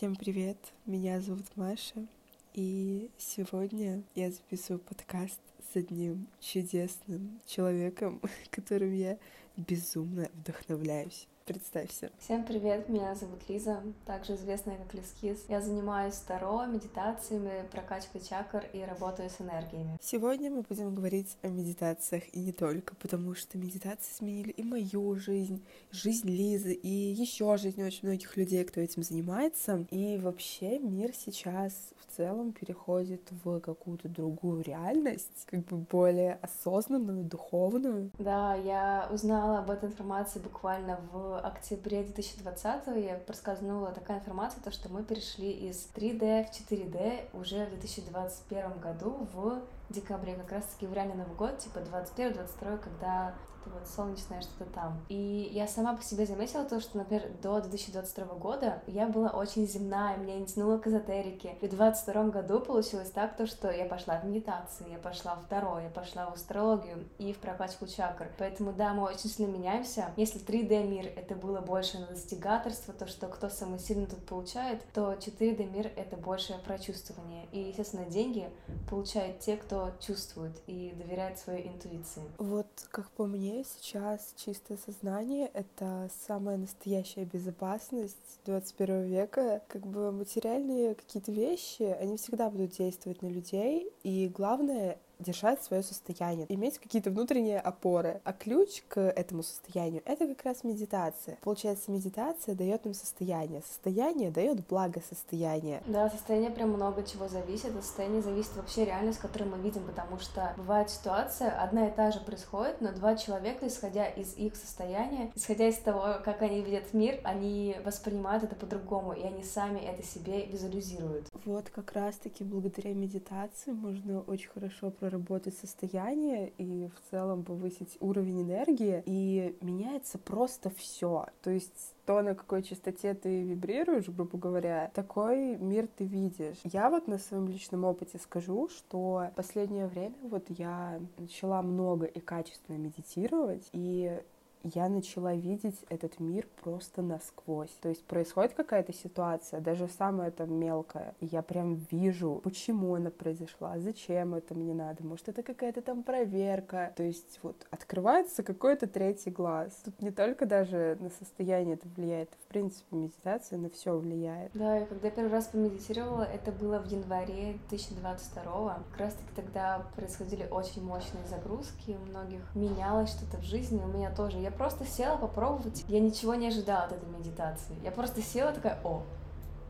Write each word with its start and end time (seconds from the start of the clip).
Всем 0.00 0.16
привет, 0.16 0.56
меня 0.86 1.20
зовут 1.20 1.44
Маша, 1.56 2.06
и 2.54 3.10
сегодня 3.18 4.02
я 4.14 4.30
записываю 4.30 4.80
подкаст 4.80 5.38
с 5.70 5.76
одним 5.76 6.26
чудесным 6.40 7.38
человеком, 7.44 8.22
которым 8.50 8.94
я 8.94 9.18
безумно 9.58 10.30
вдохновляюсь. 10.32 11.28
Представься. 11.50 12.12
Всем 12.20 12.44
привет, 12.44 12.88
меня 12.88 13.12
зовут 13.16 13.40
Лиза, 13.48 13.82
также 14.06 14.36
известная 14.36 14.76
как 14.76 14.94
Лискис. 14.94 15.46
Я 15.48 15.60
занимаюсь 15.60 16.14
таро, 16.14 16.64
медитациями, 16.66 17.66
прокачкой 17.72 18.20
чакр 18.20 18.64
и 18.72 18.84
работаю 18.84 19.28
с 19.28 19.40
энергиями. 19.40 19.98
Сегодня 20.00 20.48
мы 20.48 20.62
будем 20.62 20.94
говорить 20.94 21.36
о 21.42 21.48
медитациях 21.48 22.32
и 22.32 22.38
не 22.38 22.52
только, 22.52 22.94
потому 22.94 23.34
что 23.34 23.58
медитации 23.58 24.12
изменили 24.12 24.50
и 24.50 24.62
мою 24.62 25.16
жизнь, 25.16 25.66
жизнь 25.90 26.28
Лизы, 26.28 26.72
и 26.72 26.88
еще 26.88 27.56
жизнь 27.56 27.82
очень 27.82 28.06
многих 28.06 28.36
людей, 28.36 28.62
кто 28.62 28.80
этим 28.80 29.02
занимается. 29.02 29.84
И 29.90 30.18
вообще 30.18 30.78
мир 30.78 31.12
сейчас 31.16 31.72
в 32.06 32.16
целом 32.16 32.52
переходит 32.52 33.22
в 33.42 33.58
какую-то 33.58 34.08
другую 34.08 34.62
реальность, 34.62 35.46
как 35.46 35.64
бы 35.64 35.78
более 35.78 36.38
осознанную, 36.42 37.24
духовную. 37.24 38.12
Да, 38.20 38.54
я 38.54 39.08
узнала 39.10 39.58
об 39.58 39.70
этой 39.70 39.88
информации 39.88 40.38
буквально 40.38 41.00
в 41.10 41.39
октябре 41.40 42.02
2020 42.02 42.86
я 42.96 43.20
рассказывала 43.26 43.92
такая 43.92 44.18
информация, 44.18 44.62
то, 44.62 44.70
что 44.70 44.88
мы 44.88 45.02
перешли 45.02 45.50
из 45.50 45.88
3D 45.94 46.46
в 46.46 46.70
4D 46.70 47.28
уже 47.32 47.66
в 47.66 47.70
2021 47.70 48.78
году 48.78 49.28
в 49.32 49.60
декабре, 49.88 50.34
как 50.34 50.52
раз-таки 50.52 50.86
в 50.86 50.92
реальный 50.92 51.16
Новый 51.16 51.34
год, 51.36 51.58
типа 51.58 51.78
21-22, 51.78 52.78
когда 52.78 53.34
это 53.60 53.70
вот 53.70 53.86
солнечное 53.86 54.40
что-то 54.40 54.64
там. 54.72 55.00
И 55.08 55.50
я 55.52 55.66
сама 55.66 55.94
по 55.94 56.02
себе 56.02 56.26
заметила 56.26 56.64
то, 56.64 56.80
что, 56.80 56.98
например, 56.98 57.30
до 57.42 57.60
2022 57.60 58.24
года 58.34 58.82
я 58.86 59.06
была 59.06 59.30
очень 59.30 59.66
земная, 59.66 60.16
меня 60.16 60.38
не 60.38 60.46
тянуло 60.46 60.78
к 60.78 60.86
эзотерике. 60.86 61.56
И 61.60 61.66
в 61.66 61.70
2022 61.70 62.24
году 62.30 62.60
получилось 62.60 63.10
так, 63.10 63.36
то, 63.36 63.46
что 63.46 63.70
я 63.70 63.84
пошла 63.84 64.18
в 64.18 64.24
медитацию, 64.24 64.90
я 64.90 64.98
пошла 64.98 65.34
в 65.36 65.46
Таро, 65.46 65.80
я 65.80 65.90
пошла 65.90 66.30
в 66.30 66.34
астрологию 66.34 67.08
и 67.18 67.32
в 67.32 67.38
прокачку 67.38 67.86
чакр. 67.86 68.28
Поэтому, 68.38 68.72
да, 68.72 68.94
мы 68.94 69.04
очень 69.04 69.30
сильно 69.30 69.50
меняемся. 69.50 70.10
Если 70.16 70.40
3D 70.40 70.86
мир 70.86 71.06
это 71.16 71.34
было 71.34 71.60
больше 71.60 71.98
на 71.98 72.06
достигаторство, 72.06 72.94
то, 72.94 73.06
что 73.06 73.28
кто 73.28 73.48
самый 73.48 73.78
сильный 73.78 74.06
тут 74.06 74.24
получает, 74.26 74.82
то 74.92 75.12
4D 75.12 75.70
мир 75.70 75.90
это 75.96 76.16
больше 76.16 76.58
про 76.64 76.78
чувствование. 76.78 77.46
И, 77.52 77.60
естественно, 77.60 78.04
деньги 78.06 78.48
получают 78.88 79.40
те, 79.40 79.56
кто 79.56 79.90
чувствует 80.00 80.60
и 80.66 80.94
доверяет 80.96 81.38
своей 81.38 81.68
интуиции. 81.68 82.22
Вот, 82.38 82.66
как 82.90 83.10
по 83.10 83.26
мне, 83.26 83.49
мне 83.50 83.64
сейчас 83.64 84.32
чистое 84.36 84.78
сознание— 84.78 85.50
это 85.54 86.08
самая 86.26 86.56
настоящая 86.56 87.24
безопасность 87.24 88.38
21 88.46 89.02
века. 89.04 89.62
Как 89.68 89.86
бы 89.86 90.12
материальные 90.12 90.94
какие-то 90.94 91.32
вещи, 91.32 91.82
они 91.82 92.16
всегда 92.16 92.48
будут 92.48 92.72
действовать 92.72 93.22
на 93.22 93.26
людей, 93.26 93.92
и 94.04 94.28
главное 94.28 94.98
держать 95.20 95.62
свое 95.62 95.82
состояние, 95.82 96.46
иметь 96.48 96.78
какие-то 96.78 97.10
внутренние 97.10 97.60
опоры. 97.60 98.20
А 98.24 98.32
ключ 98.32 98.82
к 98.88 99.00
этому 99.00 99.42
состоянию— 99.42 100.02
это 100.04 100.26
как 100.26 100.44
раз 100.44 100.64
медитация. 100.64 101.38
Получается, 101.42 101.90
медитация 101.90 102.54
дает 102.54 102.84
нам 102.84 102.94
состояние. 102.94 103.62
Состояние 103.62 104.30
дает 104.30 104.66
благосостояние. 104.66 105.82
Да, 105.86 106.08
состояние 106.10 106.50
прям 106.50 106.70
много 106.70 107.02
чего 107.02 107.28
зависит. 107.28 107.74
От 107.76 107.84
состояния 107.84 108.22
зависит 108.22 108.56
вообще 108.56 108.84
реальность, 108.84 109.18
которую 109.18 109.50
мы 109.50 109.58
видим, 109.58 109.84
потому 109.86 110.18
что 110.18 110.54
бывает 110.56 110.90
ситуация, 110.90 111.50
одна 111.60 111.88
и 111.88 111.94
та 111.94 112.10
же 112.10 112.20
происходит, 112.20 112.80
но 112.80 112.92
два 112.92 113.16
человека, 113.16 113.66
исходя 113.66 114.06
из 114.06 114.36
их 114.36 114.56
состояния, 114.56 115.30
исходя 115.34 115.68
из 115.68 115.76
того, 115.78 116.16
как 116.24 116.42
они 116.42 116.62
видят 116.62 116.92
мир, 116.94 117.20
они 117.24 117.76
воспринимают 117.84 118.44
это 118.44 118.56
по-другому, 118.56 119.12
и 119.12 119.22
они 119.22 119.42
сами 119.42 119.80
это 119.80 120.02
себе 120.02 120.46
визуализируют. 120.46 121.28
Вот 121.44 121.70
как 121.70 121.92
раз-таки 121.92 122.44
благодаря 122.44 122.94
медитации 122.94 123.72
можно 123.72 124.20
очень 124.20 124.48
хорошо 124.48 124.90
про 124.90 125.09
проработать 125.10 125.56
состояние 125.56 126.52
и 126.58 126.88
в 126.88 127.10
целом 127.10 127.42
повысить 127.42 127.96
уровень 128.00 128.42
энергии, 128.42 129.02
и 129.06 129.56
меняется 129.60 130.18
просто 130.18 130.70
все. 130.70 131.26
То 131.42 131.50
есть 131.50 131.94
то, 132.06 132.22
на 132.22 132.34
какой 132.34 132.62
частоте 132.62 133.14
ты 133.14 133.42
вибрируешь, 133.42 134.08
грубо 134.08 134.38
говоря, 134.38 134.90
такой 134.94 135.56
мир 135.56 135.88
ты 135.88 136.04
видишь. 136.04 136.58
Я 136.64 136.90
вот 136.90 137.08
на 137.08 137.18
своем 137.18 137.48
личном 137.48 137.84
опыте 137.84 138.18
скажу, 138.18 138.68
что 138.68 139.28
в 139.32 139.32
последнее 139.34 139.86
время 139.86 140.16
вот 140.22 140.44
я 140.48 141.00
начала 141.18 141.62
много 141.62 142.06
и 142.06 142.20
качественно 142.20 142.76
медитировать, 142.76 143.68
и 143.72 144.20
я 144.62 144.88
начала 144.88 145.34
видеть 145.34 145.84
этот 145.88 146.20
мир 146.20 146.46
просто 146.62 147.02
насквозь. 147.02 147.70
То 147.80 147.88
есть 147.88 148.04
происходит 148.04 148.54
какая-то 148.54 148.92
ситуация, 148.92 149.60
даже 149.60 149.88
самая 149.88 150.30
там 150.30 150.52
мелкая, 150.52 151.14
и 151.20 151.26
я 151.26 151.42
прям 151.42 151.76
вижу, 151.90 152.40
почему 152.42 152.94
она 152.94 153.10
произошла, 153.10 153.78
зачем 153.78 154.34
это 154.34 154.54
мне 154.54 154.74
надо, 154.74 155.04
может 155.04 155.28
это 155.28 155.42
какая-то 155.42 155.82
там 155.82 156.02
проверка. 156.02 156.92
То 156.96 157.02
есть 157.02 157.38
вот 157.42 157.66
открывается 157.70 158.42
какой-то 158.42 158.86
третий 158.86 159.30
глаз. 159.30 159.72
Тут 159.84 160.00
не 160.02 160.10
только 160.10 160.46
даже 160.46 160.96
на 161.00 161.10
состояние 161.10 161.74
это 161.74 161.88
влияет, 161.96 162.30
в 162.44 162.48
принципе 162.48 162.96
медитация 162.96 163.58
на 163.58 163.70
все 163.70 163.96
влияет. 163.96 164.52
Да, 164.54 164.76
я 164.76 164.86
когда 164.86 165.10
первый 165.10 165.32
раз 165.32 165.46
помедитировала, 165.46 166.22
это 166.22 166.52
было 166.52 166.78
в 166.78 166.86
январе 166.86 167.58
2022 167.68 168.82
Как 168.90 169.00
раз 169.00 169.14
таки 169.14 169.30
тогда 169.34 169.86
происходили 169.96 170.46
очень 170.50 170.84
мощные 170.84 171.24
загрузки, 171.26 171.96
у 172.00 172.06
многих 172.06 172.54
менялось 172.54 173.10
что-то 173.10 173.38
в 173.38 173.42
жизни, 173.42 173.82
у 173.82 173.88
меня 173.88 174.14
тоже. 174.14 174.38
Я 174.38 174.49
я 174.50 174.56
просто 174.56 174.84
села 174.84 175.16
попробовать. 175.16 175.84
Я 175.88 176.00
ничего 176.00 176.34
не 176.34 176.48
ожидала 176.48 176.84
от 176.84 176.92
этой 176.92 177.08
медитации. 177.08 177.76
Я 177.84 177.92
просто 177.92 178.20
села 178.20 178.52
такая, 178.52 178.80
о, 178.84 179.02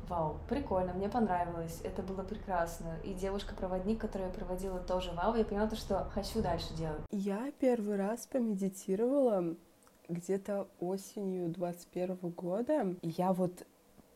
вау, 0.08 0.38
прикольно, 0.48 0.94
мне 0.94 1.08
понравилось, 1.08 1.80
это 1.84 2.02
было 2.02 2.22
прекрасно. 2.22 2.96
И 3.04 3.12
девушка-проводник, 3.12 4.00
которая 4.00 4.30
проводила, 4.30 4.78
тоже 4.80 5.12
вау, 5.12 5.34
я 5.34 5.44
поняла 5.44 5.68
то, 5.68 5.76
что 5.76 6.08
хочу 6.14 6.40
дальше 6.40 6.72
делать. 6.74 7.02
Я 7.10 7.52
первый 7.60 7.96
раз 7.96 8.26
помедитировала 8.26 9.54
где-то 10.08 10.66
осенью 10.80 11.48
21 11.50 12.16
года. 12.30 12.96
Я 13.02 13.32
вот 13.32 13.66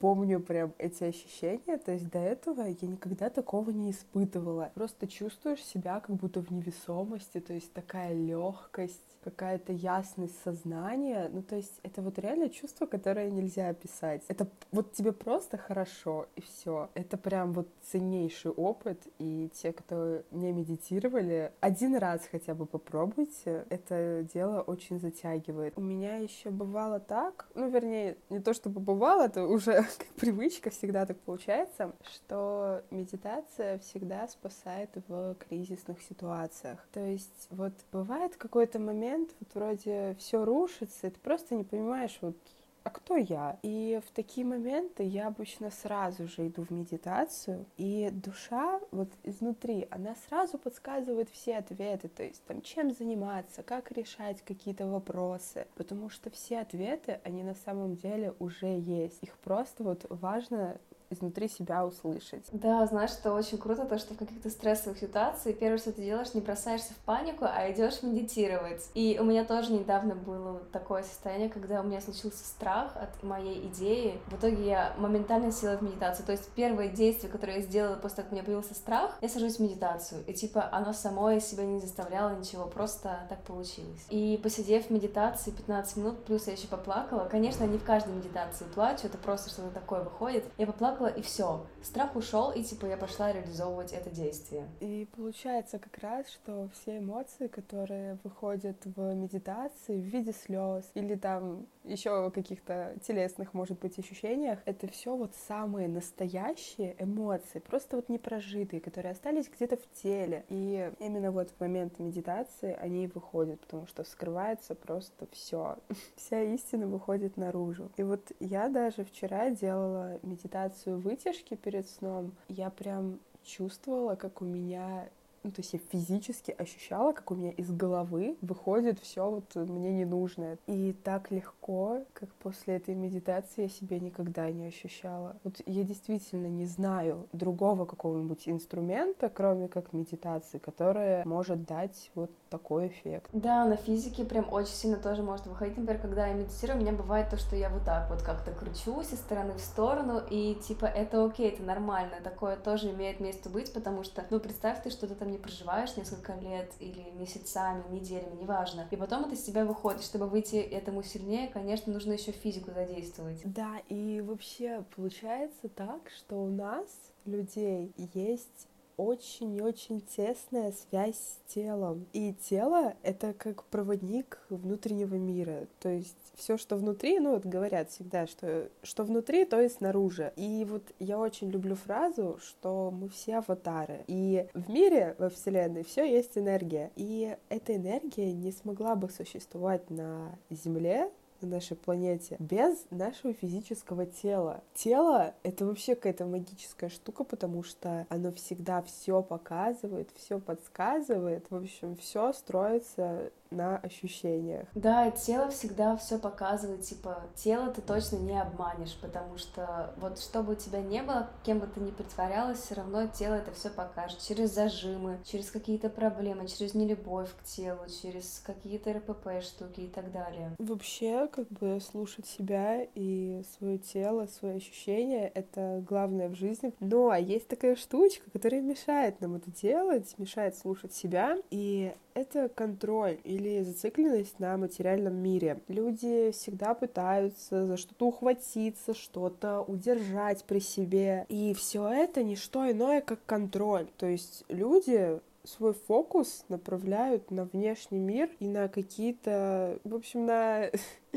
помню 0.04 0.38
прям 0.38 0.74
эти 0.76 1.02
ощущения, 1.04 1.78
то 1.78 1.90
есть 1.90 2.10
до 2.10 2.18
этого 2.18 2.60
я 2.60 2.88
никогда 2.88 3.30
такого 3.30 3.70
не 3.70 3.90
испытывала. 3.90 4.70
Просто 4.74 5.06
чувствуешь 5.06 5.64
себя 5.64 5.98
как 6.00 6.14
будто 6.16 6.42
в 6.42 6.50
невесомости, 6.50 7.40
то 7.40 7.54
есть 7.54 7.72
такая 7.72 8.12
легкость, 8.12 9.00
какая-то 9.24 9.72
ясность 9.72 10.38
сознания. 10.44 11.30
Ну, 11.32 11.42
то 11.42 11.56
есть 11.56 11.80
это 11.82 12.02
вот 12.02 12.18
реально 12.18 12.50
чувство, 12.50 12.86
которое 12.86 13.30
нельзя 13.30 13.70
описать. 13.70 14.22
Это 14.28 14.46
вот 14.70 14.92
тебе 14.92 15.12
просто 15.12 15.56
хорошо, 15.56 16.26
и 16.36 16.42
все. 16.42 16.90
Это 16.94 17.16
прям 17.16 17.52
вот 17.54 17.68
ценнейший 17.90 18.50
опыт, 18.50 19.00
и 19.18 19.50
те, 19.54 19.72
кто 19.72 20.22
не 20.30 20.52
медитировали, 20.52 21.52
один 21.60 21.96
раз 21.96 22.28
хотя 22.30 22.54
бы 22.54 22.66
попробуйте. 22.66 23.64
Это 23.70 24.26
дело 24.34 24.60
очень 24.60 25.00
затягивает. 25.00 25.72
У 25.76 25.80
меня 25.80 26.18
еще 26.18 26.50
бывало 26.50 27.00
так, 27.00 27.48
ну, 27.54 27.70
вернее, 27.70 28.18
не 28.28 28.40
то 28.40 28.52
чтобы 28.52 28.80
бывало, 28.80 29.22
это 29.22 29.46
уже 29.46 29.86
привычка, 30.16 30.70
всегда 30.70 31.06
так 31.06 31.18
получается, 31.20 31.92
что 32.14 32.82
медитация 32.90 33.78
всегда 33.78 34.26
спасает 34.28 34.90
в 35.08 35.34
кризисных 35.48 36.00
ситуациях. 36.02 36.86
То 36.92 37.00
есть 37.00 37.48
вот 37.50 37.72
бывает 37.92 38.36
какой-то 38.36 38.78
момент, 38.78 39.30
вот 39.40 39.54
вроде 39.54 40.16
все 40.18 40.44
рушится, 40.44 41.06
и 41.06 41.10
ты 41.10 41.20
просто 41.20 41.54
не 41.54 41.64
понимаешь, 41.64 42.16
вот 42.20 42.36
а 42.84 42.90
кто 42.90 43.16
я? 43.16 43.58
И 43.62 44.00
в 44.06 44.12
такие 44.12 44.46
моменты 44.46 45.02
я 45.02 45.26
обычно 45.26 45.70
сразу 45.70 46.28
же 46.28 46.46
иду 46.46 46.64
в 46.64 46.70
медитацию, 46.70 47.64
и 47.78 48.10
душа 48.12 48.78
вот 48.90 49.10
изнутри, 49.22 49.88
она 49.90 50.14
сразу 50.28 50.58
подсказывает 50.58 51.30
все 51.30 51.56
ответы, 51.56 52.08
то 52.08 52.22
есть 52.22 52.44
там 52.44 52.60
чем 52.60 52.92
заниматься, 52.92 53.62
как 53.62 53.90
решать 53.90 54.42
какие-то 54.42 54.86
вопросы, 54.86 55.66
потому 55.76 56.10
что 56.10 56.30
все 56.30 56.60
ответы, 56.60 57.20
они 57.24 57.42
на 57.42 57.54
самом 57.54 57.96
деле 57.96 58.34
уже 58.38 58.78
есть. 58.78 59.18
Их 59.22 59.36
просто 59.38 59.82
вот 59.82 60.04
важно 60.10 60.78
изнутри 61.14 61.48
себя 61.48 61.84
услышать. 61.86 62.44
Да, 62.52 62.84
знаешь, 62.86 63.10
что 63.10 63.32
очень 63.32 63.58
круто, 63.58 63.84
то, 63.84 63.98
что 63.98 64.14
в 64.14 64.18
каких-то 64.18 64.50
стрессовых 64.50 64.98
ситуациях 64.98 65.58
первое, 65.58 65.78
что 65.78 65.92
ты 65.92 66.02
делаешь, 66.02 66.34
не 66.34 66.40
бросаешься 66.40 66.92
в 66.92 66.98
панику, 66.98 67.44
а 67.44 67.70
идешь 67.70 68.02
медитировать. 68.02 68.90
И 68.94 69.18
у 69.20 69.24
меня 69.24 69.44
тоже 69.44 69.72
недавно 69.72 70.14
было 70.14 70.60
такое 70.72 71.02
состояние, 71.02 71.48
когда 71.48 71.80
у 71.80 71.84
меня 71.84 72.00
случился 72.00 72.44
страх 72.44 72.96
от 72.96 73.22
моей 73.22 73.66
идеи. 73.68 74.20
В 74.26 74.34
итоге 74.34 74.66
я 74.66 74.94
моментально 74.98 75.52
села 75.52 75.76
в 75.76 75.82
медитацию. 75.82 76.26
То 76.26 76.32
есть 76.32 76.48
первое 76.54 76.88
действие, 76.88 77.30
которое 77.30 77.58
я 77.58 77.62
сделала 77.62 77.96
после 77.96 78.16
того, 78.16 78.24
как 78.24 78.32
у 78.32 78.34
меня 78.34 78.44
появился 78.44 78.74
страх, 78.74 79.18
я 79.20 79.28
сажусь 79.28 79.56
в 79.56 79.60
медитацию. 79.60 80.22
И 80.26 80.34
типа 80.34 80.68
оно 80.72 80.92
само 80.92 81.30
из 81.30 81.46
себя 81.46 81.64
не 81.64 81.80
заставляло 81.80 82.36
ничего, 82.36 82.66
просто 82.66 83.26
так 83.28 83.40
получилось. 83.42 84.06
И 84.10 84.38
посидев 84.42 84.86
в 84.86 84.90
медитации 84.90 85.50
15 85.50 85.96
минут, 85.96 86.24
плюс 86.24 86.46
я 86.46 86.54
еще 86.54 86.66
поплакала. 86.66 87.28
Конечно, 87.30 87.64
не 87.64 87.78
в 87.78 87.84
каждой 87.84 88.14
медитации 88.14 88.64
плачу, 88.74 89.06
это 89.06 89.18
просто 89.18 89.50
что-то 89.50 89.70
такое 89.70 90.02
выходит. 90.02 90.44
Я 90.58 90.66
поплакала 90.66 91.03
заплакала, 91.04 91.08
и 91.08 91.22
все. 91.22 91.66
Страх 91.82 92.16
ушел, 92.16 92.50
и 92.50 92.62
типа 92.62 92.86
я 92.86 92.96
пошла 92.96 93.32
реализовывать 93.32 93.92
это 93.92 94.10
действие. 94.10 94.68
И 94.80 95.06
получается 95.16 95.78
как 95.78 95.98
раз, 96.02 96.28
что 96.28 96.68
все 96.72 96.98
эмоции, 96.98 97.46
которые 97.46 98.18
выходят 98.24 98.76
в 98.84 99.14
медитации 99.14 100.00
в 100.00 100.04
виде 100.04 100.32
слез 100.32 100.90
или 100.94 101.14
там 101.14 101.66
еще 101.84 102.30
каких-то 102.30 102.96
телесных, 103.06 103.54
может 103.54 103.78
быть, 103.78 103.98
ощущениях. 103.98 104.58
Это 104.64 104.86
все 104.88 105.16
вот 105.16 105.34
самые 105.34 105.88
настоящие 105.88 106.96
эмоции, 106.98 107.58
просто 107.58 107.96
вот 107.96 108.08
не 108.08 108.18
прожитые, 108.18 108.80
которые 108.80 109.12
остались 109.12 109.48
где-то 109.48 109.76
в 109.76 110.02
теле. 110.02 110.44
И 110.48 110.90
именно 110.98 111.30
вот 111.30 111.50
в 111.50 111.60
момент 111.60 111.98
медитации 111.98 112.76
они 112.80 113.06
выходят, 113.06 113.60
потому 113.60 113.86
что 113.86 114.04
вскрывается 114.04 114.74
просто 114.74 115.26
все. 115.32 115.76
Вся 116.16 116.42
истина 116.42 116.86
выходит 116.86 117.36
наружу. 117.36 117.90
И 117.96 118.02
вот 118.02 118.32
я 118.40 118.68
даже 118.68 119.04
вчера 119.04 119.50
делала 119.50 120.18
медитацию 120.22 120.98
вытяжки 120.98 121.54
перед 121.54 121.88
сном. 121.88 122.32
Я 122.48 122.70
прям 122.70 123.20
чувствовала, 123.44 124.14
как 124.16 124.40
у 124.40 124.44
меня 124.44 125.08
ну, 125.44 125.50
то 125.50 125.60
есть 125.60 125.74
я 125.74 125.78
физически 125.92 126.50
ощущала, 126.50 127.12
как 127.12 127.30
у 127.30 127.34
меня 127.34 127.50
из 127.50 127.70
головы 127.70 128.36
выходит 128.40 128.98
все 128.98 129.30
вот 129.30 129.54
мне 129.54 129.92
ненужное. 129.92 130.58
И 130.66 130.94
так 131.04 131.30
легко, 131.30 132.04
как 132.14 132.30
после 132.36 132.76
этой 132.76 132.94
медитации 132.94 133.62
я 133.62 133.68
себя 133.68 133.98
никогда 134.00 134.50
не 134.50 134.66
ощущала. 134.66 135.36
Вот 135.44 135.60
я 135.66 135.84
действительно 135.84 136.46
не 136.46 136.66
знаю 136.66 137.28
другого 137.32 137.84
какого-нибудь 137.84 138.48
инструмента, 138.48 139.28
кроме 139.28 139.68
как 139.68 139.92
медитации, 139.92 140.58
которая 140.58 141.24
может 141.26 141.64
дать 141.64 142.10
вот 142.14 142.30
такой 142.48 142.88
эффект. 142.88 143.28
Да, 143.32 143.66
на 143.66 143.76
физике 143.76 144.24
прям 144.24 144.50
очень 144.50 144.74
сильно 144.74 144.96
тоже 144.96 145.22
может 145.22 145.46
выходить. 145.46 145.76
Например, 145.76 146.00
когда 146.00 146.26
я 146.28 146.34
медитирую, 146.34 146.78
у 146.78 146.80
меня 146.80 146.92
бывает 146.92 147.28
то, 147.28 147.36
что 147.36 147.54
я 147.54 147.68
вот 147.68 147.84
так 147.84 148.08
вот 148.08 148.22
как-то 148.22 148.52
кручусь 148.52 149.12
из 149.12 149.18
стороны 149.18 149.52
в 149.54 149.60
сторону, 149.60 150.22
и 150.30 150.54
типа 150.54 150.86
это 150.86 151.24
окей, 151.24 151.50
это 151.50 151.62
нормально, 151.62 152.16
такое 152.22 152.56
тоже 152.56 152.90
имеет 152.92 153.20
место 153.20 153.50
быть, 153.50 153.72
потому 153.74 154.04
что, 154.04 154.24
ну, 154.30 154.40
представь 154.40 154.82
ты, 154.82 154.90
что 154.90 155.06
ты 155.06 155.14
там 155.14 155.33
не 155.34 155.38
проживаешь 155.38 155.96
несколько 155.96 156.34
лет 156.34 156.72
или 156.78 157.10
месяцами, 157.18 157.84
неделями, 157.90 158.40
неважно. 158.40 158.86
И 158.90 158.96
потом 158.96 159.24
это 159.24 159.34
из 159.34 159.42
тебя 159.42 159.64
выходит. 159.64 160.02
Чтобы 160.02 160.26
выйти 160.26 160.56
этому 160.56 161.02
сильнее, 161.02 161.48
конечно, 161.48 161.92
нужно 161.92 162.12
еще 162.12 162.32
физику 162.32 162.70
задействовать. 162.72 163.40
Да, 163.44 163.80
и 163.88 164.20
вообще 164.20 164.84
получается 164.96 165.68
так, 165.68 166.10
что 166.16 166.36
у 166.36 166.48
нас, 166.48 166.88
людей, 167.24 167.92
есть 168.14 168.68
очень 168.96 169.56
и 169.56 169.60
очень 169.60 170.00
тесная 170.00 170.72
связь 170.72 171.16
с 171.16 171.52
телом. 171.52 172.06
И 172.12 172.32
тело— 172.32 172.94
это 173.02 173.32
как 173.32 173.64
проводник 173.64 174.40
внутреннего 174.48 175.16
мира. 175.16 175.66
То 175.80 175.88
есть 175.88 176.23
все, 176.36 176.56
что 176.56 176.76
внутри, 176.76 177.18
ну 177.18 177.32
вот 177.32 177.46
говорят 177.46 177.90
всегда, 177.90 178.26
что 178.26 178.68
что 178.82 179.04
внутри, 179.04 179.44
то 179.44 179.60
и 179.60 179.68
снаружи. 179.68 180.32
И 180.36 180.66
вот 180.68 180.82
я 180.98 181.18
очень 181.18 181.50
люблю 181.50 181.74
фразу, 181.74 182.38
что 182.42 182.90
мы 182.90 183.08
все 183.08 183.36
аватары. 183.36 184.04
И 184.06 184.46
в 184.54 184.70
мире, 184.70 185.14
во 185.18 185.30
Вселенной, 185.30 185.84
все 185.84 186.04
есть 186.04 186.36
энергия. 186.36 186.90
И 186.96 187.36
эта 187.48 187.76
энергия 187.76 188.32
не 188.32 188.52
смогла 188.52 188.94
бы 188.94 189.08
существовать 189.10 189.90
на 189.90 190.38
Земле, 190.50 191.10
на 191.40 191.48
нашей 191.48 191.76
планете 191.76 192.36
без 192.38 192.86
нашего 192.90 193.32
физического 193.32 194.06
тела. 194.06 194.62
Тело— 194.74 195.34
это 195.42 195.66
вообще 195.66 195.94
какая-то 195.94 196.26
магическая 196.26 196.90
штука, 196.90 197.24
потому 197.24 197.62
что 197.62 198.06
оно 198.08 198.32
всегда 198.32 198.82
все 198.82 199.22
показывает, 199.22 200.10
все 200.16 200.38
подсказывает. 200.40 201.46
В 201.50 201.56
общем, 201.56 201.96
все 201.96 202.32
строится 202.32 203.30
на 203.54 203.78
ощущениях. 203.78 204.66
Да, 204.74 205.10
тело 205.10 205.48
всегда 205.50 205.96
все 205.96 206.18
показывает, 206.18 206.82
типа, 206.82 207.22
тело 207.34 207.68
ты 207.70 207.80
точно 207.80 208.16
не 208.16 208.40
обманешь, 208.40 208.96
потому 209.00 209.38
что 209.38 209.94
вот 209.96 210.18
что 210.18 210.42
бы 210.42 210.52
у 210.52 210.56
тебя 210.56 210.80
не 210.82 211.02
было, 211.02 211.30
кем 211.44 211.58
бы 211.58 211.66
ты 211.66 211.80
ни 211.80 211.90
притворялась, 211.90 212.58
все 212.58 212.74
равно 212.74 213.06
тело 213.06 213.34
это 213.34 213.52
все 213.52 213.70
покажет 213.70 214.20
через 214.20 214.54
зажимы, 214.54 215.18
через 215.24 215.50
какие-то 215.50 215.88
проблемы, 215.88 216.46
через 216.46 216.74
нелюбовь 216.74 217.30
к 217.36 217.44
телу, 217.44 217.80
через 218.02 218.42
какие-то 218.44 218.92
РПП 218.92 219.42
штуки 219.42 219.80
и 219.80 219.88
так 219.88 220.12
далее. 220.12 220.54
Вообще, 220.58 221.28
как 221.28 221.48
бы 221.48 221.80
слушать 221.80 222.26
себя 222.26 222.86
и 222.94 223.42
свое 223.56 223.78
тело, 223.78 224.26
свои 224.26 224.56
ощущения— 224.56 225.28
это 225.34 225.82
главное 225.88 226.28
в 226.28 226.34
жизни. 226.34 226.74
Но 226.80 227.10
а 227.10 227.18
есть 227.18 227.48
такая 227.48 227.76
штучка, 227.76 228.30
которая 228.30 228.60
мешает 228.60 229.20
нам 229.20 229.36
это 229.36 229.50
делать, 229.50 230.14
мешает 230.18 230.56
слушать 230.56 230.92
себя, 230.92 231.38
и 231.50 231.94
это 232.14 232.48
контроль 232.48 233.18
или 233.24 233.62
зацикленность 233.62 234.38
на 234.38 234.56
материальном 234.56 235.16
мире. 235.16 235.60
Люди 235.68 236.30
всегда 236.30 236.74
пытаются 236.74 237.66
за 237.66 237.76
что-то 237.76 238.06
ухватиться, 238.06 238.94
что-то 238.94 239.60
удержать 239.60 240.44
при 240.44 240.60
себе. 240.60 241.26
И 241.28 241.54
все 241.54 241.88
это 241.88 242.22
не 242.22 242.36
что 242.36 242.70
иное, 242.70 243.00
как 243.00 243.24
контроль. 243.26 243.88
То 243.98 244.06
есть 244.06 244.44
люди 244.48 245.20
свой 245.44 245.74
фокус 245.74 246.44
направляют 246.48 247.30
на 247.30 247.44
внешний 247.44 247.98
мир 247.98 248.30
и 248.38 248.48
на 248.48 248.68
какие-то, 248.68 249.78
в 249.84 249.94
общем, 249.94 250.26
на 250.26 250.70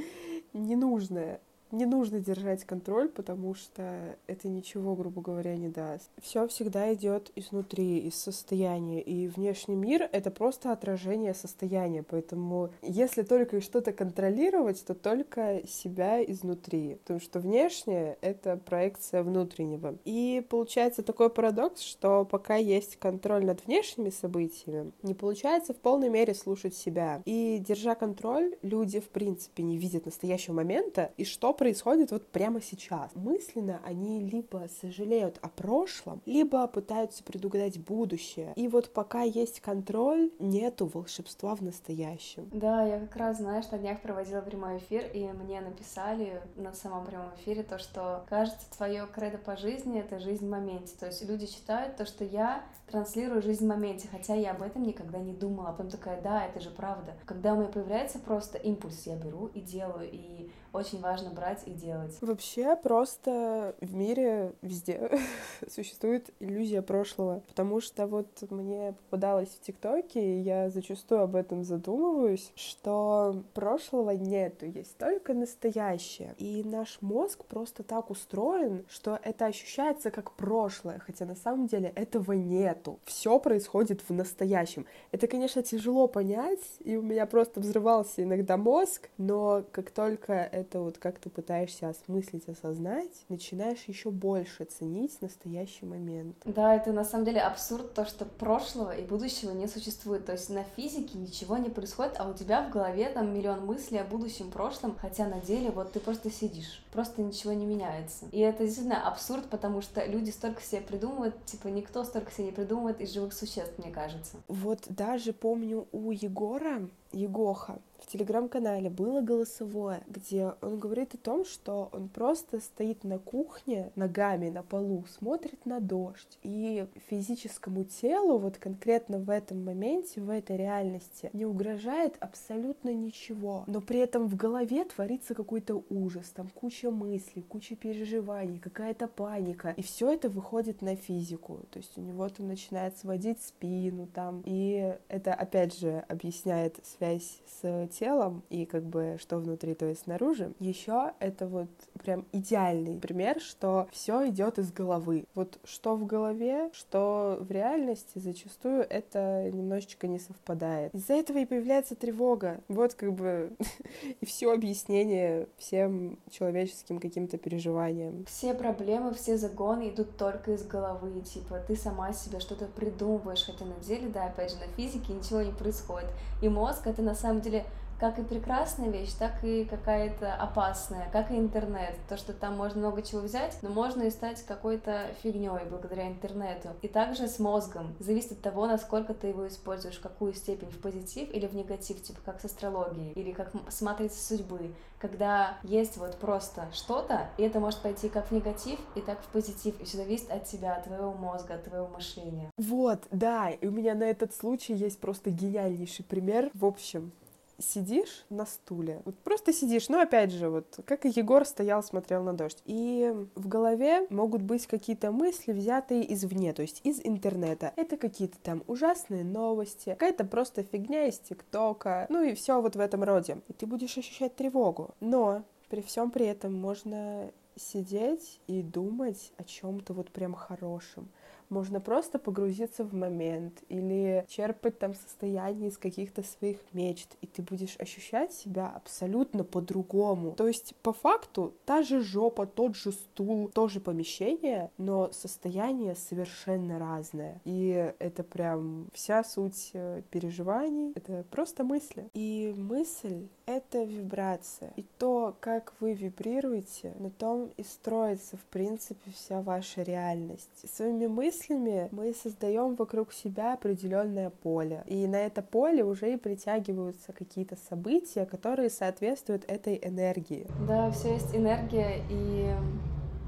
ненужное 0.53 1.39
не 1.71 1.85
нужно 1.85 2.19
держать 2.19 2.63
контроль, 2.63 3.09
потому 3.09 3.55
что 3.55 4.15
это 4.27 4.47
ничего, 4.47 4.95
грубо 4.95 5.21
говоря, 5.21 5.55
не 5.55 5.69
даст. 5.69 6.09
Все 6.21 6.47
всегда 6.47 6.93
идет 6.93 7.31
изнутри, 7.35 7.99
из 7.99 8.15
состояния, 8.15 9.01
и 9.01 9.27
внешний 9.27 9.75
мир— 9.75 10.09
это 10.11 10.31
просто 10.31 10.71
отражение 10.71 11.33
состояния, 11.33 12.03
поэтому 12.03 12.69
если 12.81 13.23
только 13.23 13.61
что-то 13.61 13.91
контролировать, 13.91 14.83
то 14.85 14.93
только 14.93 15.61
себя 15.67 16.23
изнутри, 16.23 16.95
потому 16.95 17.19
что 17.19 17.39
внешнее— 17.39 18.17
это 18.21 18.57
проекция 18.57 19.23
внутреннего. 19.23 19.95
И 20.05 20.45
получается 20.49 21.03
такой 21.03 21.29
парадокс, 21.29 21.81
что 21.81 22.25
пока 22.25 22.55
есть 22.55 22.97
контроль 22.97 23.45
над 23.45 23.65
внешними 23.65 24.09
событиями, 24.09 24.91
не 25.03 25.13
получается 25.13 25.73
в 25.73 25.77
полной 25.77 26.09
мере 26.09 26.33
слушать 26.33 26.75
себя. 26.75 27.21
И 27.25 27.61
держа 27.65 27.95
контроль, 27.95 28.55
люди, 28.61 28.99
в 28.99 29.09
принципе, 29.09 29.63
не 29.63 29.77
видят 29.77 30.05
настоящего 30.05 30.53
момента, 30.53 31.11
и 31.17 31.25
что 31.25 31.53
происходит 31.57 32.11
вот 32.11 32.27
прямо 32.31 32.61
сейчас. 32.61 33.11
Мысленно 33.15 33.81
они 33.83 34.21
либо 34.21 34.67
сожалеют 34.81 35.39
о 35.41 35.49
прошлом, 35.49 36.21
либо 36.25 36.65
пытаются 36.67 37.23
предугадать 37.23 37.79
будущее. 37.79 38.53
И 38.55 38.67
вот 38.67 38.93
пока 38.93 39.23
есть 39.23 39.59
контроль, 39.59 40.31
нету 40.39 40.85
волшебства 40.85 41.55
в 41.55 41.61
настоящем. 41.61 42.49
Да, 42.53 42.83
я 42.83 42.99
как 42.99 43.15
раз, 43.15 43.37
знаешь, 43.37 43.69
на 43.71 43.77
днях 43.77 44.01
проводила 44.01 44.41
прямой 44.41 44.77
эфир, 44.77 45.09
и 45.13 45.25
мне 45.33 45.61
написали 45.61 46.41
на 46.55 46.73
самом 46.73 47.05
прямом 47.05 47.33
эфире 47.35 47.63
то, 47.63 47.77
что 47.79 48.23
кажется, 48.29 48.69
твое 48.75 49.07
кредо 49.13 49.37
по 49.37 49.57
жизни— 49.57 49.99
это 50.01 50.19
жизнь 50.19 50.45
в 50.45 50.49
моменте. 50.49 50.93
То 50.99 51.07
есть 51.07 51.27
люди 51.27 51.47
считают 51.47 51.97
то, 51.97 52.05
что 52.05 52.23
я 52.23 52.63
транслирую 52.89 53.41
жизнь 53.41 53.65
в 53.65 53.67
моменте, 53.67 54.07
хотя 54.09 54.33
я 54.35 54.51
об 54.51 54.61
этом 54.61 54.83
никогда 54.83 55.19
не 55.19 55.33
думала. 55.33 55.69
А 55.69 55.71
потом 55.71 55.89
такая, 55.89 56.21
да, 56.21 56.45
это 56.45 56.59
же 56.59 56.69
правда. 56.69 57.13
Когда 57.25 57.53
у 57.53 57.57
меня 57.57 57.69
появляется 57.69 58.19
просто 58.19 58.57
импульс, 58.57 59.05
я 59.05 59.15
беру 59.15 59.47
и 59.47 59.59
делаю, 59.59 60.09
и 60.11 60.51
очень 60.77 61.01
важно 61.01 61.31
брать 61.31 61.63
и 61.65 61.71
делать. 61.71 62.15
Вообще 62.21 62.75
просто 62.75 63.75
в 63.81 63.95
мире 63.95 64.53
везде 64.61 65.09
существует 65.69 66.29
иллюзия 66.39 66.81
прошлого, 66.81 67.41
потому 67.47 67.81
что 67.81 68.07
вот 68.07 68.27
мне 68.49 68.93
попадалось 69.09 69.49
в 69.49 69.61
ТикТоке, 69.61 70.21
и 70.21 70.41
я 70.41 70.69
зачастую 70.69 71.21
об 71.21 71.35
этом 71.35 71.63
задумываюсь, 71.63 72.51
что 72.55 73.43
прошлого 73.53 74.11
нету, 74.11 74.65
есть 74.65 74.97
только 74.97 75.33
настоящее. 75.33 76.35
И 76.37 76.63
наш 76.63 76.99
мозг 77.01 77.45
просто 77.45 77.83
так 77.83 78.09
устроен, 78.09 78.85
что 78.89 79.19
это 79.23 79.45
ощущается 79.45 80.11
как 80.11 80.31
прошлое, 80.33 80.99
хотя 80.99 81.25
на 81.25 81.35
самом 81.35 81.67
деле 81.67 81.91
этого 81.95 82.33
нету. 82.33 82.99
Все 83.05 83.39
происходит 83.39 84.01
в 84.07 84.13
настоящем. 84.13 84.85
Это, 85.11 85.27
конечно, 85.27 85.63
тяжело 85.63 86.07
понять, 86.07 86.59
и 86.79 86.95
у 86.95 87.01
меня 87.01 87.25
просто 87.25 87.59
взрывался 87.59 88.23
иногда 88.23 88.57
мозг, 88.57 89.09
но 89.17 89.63
как 89.71 89.89
только 89.91 90.33
это 90.33 90.66
вот 90.75 90.97
как 90.97 91.19
ты 91.19 91.29
пытаешься 91.29 91.89
осмыслить, 91.89 92.47
осознать, 92.47 93.25
начинаешь 93.29 93.83
еще 93.87 94.11
больше 94.11 94.65
ценить 94.65 95.21
настоящий 95.21 95.85
момент. 95.85 96.35
Да, 96.45 96.75
это 96.75 96.91
на 96.91 97.03
самом 97.03 97.25
деле 97.25 97.41
абсурд, 97.41 97.93
то, 97.93 98.05
что 98.05 98.25
прошлого 98.25 98.95
и 98.95 99.03
будущего 99.03 99.51
не 99.51 99.67
существует. 99.67 100.25
То 100.25 100.33
есть 100.33 100.49
на 100.49 100.63
физике 100.63 101.17
ничего 101.17 101.57
не 101.57 101.69
происходит, 101.69 102.13
а 102.17 102.29
у 102.29 102.33
тебя 102.33 102.67
в 102.67 102.71
голове 102.71 103.09
там 103.09 103.33
миллион 103.33 103.65
мыслей 103.65 103.99
о 103.99 104.03
будущем, 104.03 104.51
прошлом, 104.51 104.95
хотя 104.99 105.27
на 105.27 105.39
деле 105.39 105.69
вот 105.69 105.91
ты 105.91 105.99
просто 105.99 106.31
сидишь, 106.31 106.83
просто 106.91 107.21
ничего 107.21 107.53
не 107.53 107.65
меняется. 107.65 108.25
И 108.31 108.39
это 108.39 108.63
действительно 108.63 109.07
абсурд, 109.07 109.49
потому 109.49 109.81
что 109.81 110.05
люди 110.05 110.31
столько 110.31 110.61
себе 110.61 110.81
придумывают, 110.81 111.45
типа 111.45 111.67
никто 111.67 112.03
столько 112.03 112.31
себе 112.31 112.47
не 112.47 112.51
придумывает 112.51 113.01
из 113.01 113.13
живых 113.13 113.33
существ, 113.33 113.77
мне 113.77 113.91
кажется. 113.91 114.37
Вот 114.47 114.79
даже 114.89 115.33
помню 115.33 115.87
у 115.91 116.11
Егора, 116.11 116.89
Егоха, 117.11 117.79
в 117.99 118.05
телеграм-канале 118.05 118.89
было 118.89 119.21
голосовое, 119.21 120.03
где 120.07 120.53
он 120.61 120.79
говорит 120.79 121.15
о 121.15 121.17
том, 121.17 121.45
что 121.45 121.89
он 121.91 122.09
просто 122.09 122.59
стоит 122.59 123.03
на 123.03 123.19
кухне 123.19 123.91
ногами 123.95 124.49
на 124.49 124.63
полу, 124.63 125.03
смотрит 125.09 125.65
на 125.65 125.79
дождь. 125.79 126.37
И 126.43 126.87
физическому 127.09 127.83
телу 127.83 128.37
вот 128.37 128.57
конкретно 128.57 129.19
в 129.19 129.29
этом 129.29 129.65
моменте, 129.65 130.21
в 130.21 130.29
этой 130.29 130.57
реальности 130.57 131.29
не 131.33 131.45
угрожает 131.45 132.15
абсолютно 132.19 132.93
ничего. 132.93 133.63
Но 133.67 133.81
при 133.81 133.99
этом 133.99 134.27
в 134.27 134.35
голове 134.35 134.85
творится 134.85 135.33
какой-то 135.33 135.83
ужас, 135.89 136.29
там 136.29 136.47
куча 136.49 136.91
мыслей, 136.91 137.41
куча 137.41 137.75
переживаний, 137.75 138.59
какая-то 138.59 139.07
паника. 139.07 139.73
И 139.75 139.81
все 139.81 140.13
это 140.13 140.29
выходит 140.29 140.81
на 140.81 140.95
физику. 140.95 141.61
То 141.71 141.79
есть 141.79 141.97
у 141.97 142.01
него 142.01 142.29
там 142.29 142.47
начинает 142.47 142.97
сводить 142.97 143.41
спину 143.41 144.07
там. 144.07 144.43
И 144.45 144.95
это 145.09 145.33
опять 145.33 145.77
же 145.77 146.05
объясняет 146.07 146.77
связь 146.97 147.39
с 147.61 147.87
телом 147.87 148.43
и 148.49 148.65
как 148.65 148.83
бы 148.83 149.17
что 149.19 149.37
внутри, 149.37 149.73
то 149.73 149.85
есть 149.85 150.03
снаружи. 150.03 150.53
Еще 150.59 151.11
это 151.19 151.47
вот 151.47 151.69
прям 152.03 152.25
идеальный 152.31 152.99
пример, 152.99 153.39
что 153.39 153.87
все 153.91 154.29
идет 154.29 154.59
из 154.59 154.71
головы. 154.71 155.25
Вот 155.35 155.59
что 155.63 155.95
в 155.95 156.05
голове, 156.05 156.69
что 156.73 157.37
в 157.39 157.51
реальности 157.51 158.19
зачастую 158.19 158.85
это 158.89 159.49
немножечко 159.51 160.07
не 160.07 160.19
совпадает. 160.19 160.93
Из-за 160.93 161.13
этого 161.13 161.39
и 161.39 161.45
появляется 161.45 161.95
тревога. 161.95 162.61
Вот 162.67 162.93
как 162.93 163.13
бы 163.13 163.55
и 164.21 164.25
все 164.25 164.51
объяснение 164.51 165.47
всем 165.57 166.19
человеческим 166.29 166.99
каким-то 166.99 167.37
переживаниям. 167.37 168.25
Все 168.25 168.53
проблемы, 168.53 169.13
все 169.13 169.37
загоны 169.37 169.89
идут 169.89 170.17
только 170.17 170.53
из 170.53 170.65
головы. 170.65 171.21
Типа 171.21 171.59
ты 171.67 171.75
сама 171.75 172.13
себе 172.13 172.39
что-то 172.39 172.65
придумываешь, 172.65 173.45
хотя 173.45 173.65
на 173.65 173.75
деле, 173.75 174.09
да, 174.09 174.25
опять 174.25 174.51
же, 174.51 174.57
на 174.57 174.67
физике 174.75 175.13
ничего 175.13 175.41
не 175.41 175.51
происходит. 175.51 176.09
И 176.41 176.49
мозг 176.49 176.86
это 176.87 177.01
на 177.01 177.15
самом 177.15 177.41
деле 177.41 177.65
как 177.99 178.19
и 178.19 178.23
прекрасная 178.23 178.89
вещь, 178.89 179.13
так 179.17 179.43
и 179.43 179.65
какая-то 179.65 180.33
опасная, 180.35 181.09
как 181.11 181.31
и 181.31 181.37
интернет. 181.37 181.95
То, 182.07 182.17
что 182.17 182.33
там 182.33 182.55
можно 182.55 182.79
много 182.79 183.01
чего 183.01 183.21
взять, 183.21 183.57
но 183.61 183.69
можно 183.69 184.03
и 184.03 184.11
стать 184.11 184.43
какой-то 184.43 185.07
фигней 185.23 185.47
благодаря 185.69 186.07
интернету. 186.07 186.69
И 186.81 186.87
также 186.87 187.27
с 187.27 187.39
мозгом. 187.39 187.95
Зависит 187.99 188.33
от 188.33 188.41
того, 188.41 188.67
насколько 188.67 189.13
ты 189.13 189.27
его 189.27 189.47
используешь, 189.47 189.99
какую 189.99 190.33
степень, 190.33 190.69
в 190.69 190.79
позитив 190.79 191.31
или 191.33 191.47
в 191.47 191.55
негатив, 191.55 192.01
типа 192.01 192.19
как 192.23 192.41
с 192.41 192.45
астрологией, 192.45 193.13
или 193.13 193.31
как 193.31 193.51
с 193.69 193.81
матрицей 193.81 194.37
судьбы. 194.37 194.73
Когда 194.99 195.57
есть 195.63 195.97
вот 195.97 196.17
просто 196.17 196.67
что-то, 196.73 197.29
и 197.37 197.43
это 197.43 197.59
может 197.59 197.81
пойти 197.81 198.09
как 198.09 198.27
в 198.27 198.31
негатив, 198.31 198.79
и 198.95 199.01
так 199.01 199.19
в 199.21 199.27
позитив. 199.27 199.79
И 199.79 199.85
все 199.85 199.97
зависит 199.97 200.31
от 200.31 200.45
тебя, 200.45 200.75
от 200.75 200.85
твоего 200.85 201.13
мозга, 201.13 201.55
от 201.55 201.63
твоего 201.63 201.87
мышления. 201.87 202.51
Вот, 202.57 203.03
да, 203.11 203.49
и 203.49 203.67
у 203.67 203.71
меня 203.71 203.95
на 203.95 204.03
этот 204.03 204.33
случай 204.33 204.73
есть 204.73 204.99
просто 204.99 205.29
гениальнейший 205.29 206.03
пример. 206.03 206.49
В 206.53 206.65
общем, 206.65 207.11
сидишь 207.59 208.25
на 208.29 208.45
стуле, 208.45 209.01
вот 209.05 209.17
просто 209.19 209.53
сидишь, 209.53 209.89
ну, 209.89 209.99
опять 209.99 210.31
же, 210.31 210.49
вот, 210.49 210.79
как 210.85 211.05
и 211.05 211.09
Егор 211.09 211.45
стоял, 211.45 211.83
смотрел 211.83 212.23
на 212.23 212.33
дождь, 212.33 212.61
и 212.65 213.13
в 213.35 213.47
голове 213.47 214.07
могут 214.09 214.41
быть 214.41 214.67
какие-то 214.67 215.11
мысли, 215.11 215.51
взятые 215.51 216.13
извне, 216.13 216.53
то 216.53 216.61
есть 216.61 216.81
из 216.83 216.99
интернета. 217.03 217.73
Это 217.75 217.97
какие-то 217.97 218.37
там 218.41 218.63
ужасные 218.67 219.23
новости, 219.23 219.89
какая-то 219.89 220.25
просто 220.25 220.63
фигня 220.63 221.07
из 221.07 221.19
ТикТока, 221.19 222.05
ну 222.09 222.23
и 222.23 222.33
все 222.35 222.61
вот 222.61 222.75
в 222.75 222.79
этом 222.79 223.03
роде. 223.03 223.41
И 223.47 223.53
ты 223.53 223.65
будешь 223.65 223.97
ощущать 223.97 224.35
тревогу. 224.35 224.95
Но 224.99 225.43
при 225.69 225.81
всем 225.81 226.11
при 226.11 226.25
этом 226.25 226.53
можно 226.53 227.31
сидеть 227.55 228.39
и 228.47 228.61
думать 228.61 229.31
о 229.37 229.43
чем-то 229.43 229.93
вот 229.93 230.11
прям 230.11 230.33
хорошем 230.33 231.09
можно 231.49 231.79
просто 231.79 232.19
погрузиться 232.19 232.83
в 232.83 232.93
момент 232.93 233.63
или 233.69 234.25
черпать 234.27 234.79
там 234.79 234.93
состояние 234.93 235.69
из 235.69 235.77
каких-то 235.77 236.23
своих 236.23 236.59
мечт, 236.73 237.15
и 237.21 237.27
ты 237.27 237.41
будешь 237.41 237.75
ощущать 237.79 238.33
себя 238.33 238.71
абсолютно 238.75 239.43
по-другому. 239.43 240.33
То 240.33 240.47
есть, 240.47 240.75
по 240.83 240.93
факту, 240.93 241.53
та 241.65 241.83
же 241.83 242.01
жопа, 242.01 242.45
тот 242.45 242.75
же 242.75 242.91
стул, 242.91 243.49
то 243.53 243.67
же 243.67 243.79
помещение, 243.79 244.71
но 244.77 245.11
состояние 245.11 245.95
совершенно 245.95 246.79
разное. 246.79 247.41
И 247.45 247.93
это 247.99 248.23
прям 248.23 248.87
вся 248.93 249.23
суть 249.23 249.71
э, 249.73 250.01
переживаний, 250.09 250.91
это 250.95 251.25
просто 251.31 251.63
мысли. 251.63 252.09
И 252.13 252.53
мысль— 252.57 253.27
это 253.45 253.83
вибрация. 253.83 254.73
И 254.75 254.85
то, 254.97 255.35
как 255.39 255.73
вы 255.79 255.93
вибрируете, 255.93 256.93
на 256.99 257.09
том 257.09 257.51
и 257.57 257.63
строится, 257.63 258.37
в 258.37 258.43
принципе, 258.45 259.11
вся 259.11 259.41
ваша 259.41 259.83
реальность. 259.83 260.69
Своими 260.73 261.07
мыслями 261.07 261.36
мыслями 261.37 261.89
мы 261.91 262.13
создаем 262.13 262.75
вокруг 262.75 263.13
себя 263.13 263.53
определенное 263.53 264.29
поле. 264.29 264.83
И 264.87 265.07
на 265.07 265.17
это 265.17 265.41
поле 265.41 265.83
уже 265.83 266.13
и 266.13 266.17
притягиваются 266.17 267.13
какие-то 267.13 267.55
события, 267.69 268.25
которые 268.25 268.69
соответствуют 268.69 269.43
этой 269.47 269.79
энергии. 269.83 270.47
Да, 270.67 270.89
все 270.91 271.13
есть 271.13 271.35
энергия 271.35 272.01
и 272.09 272.51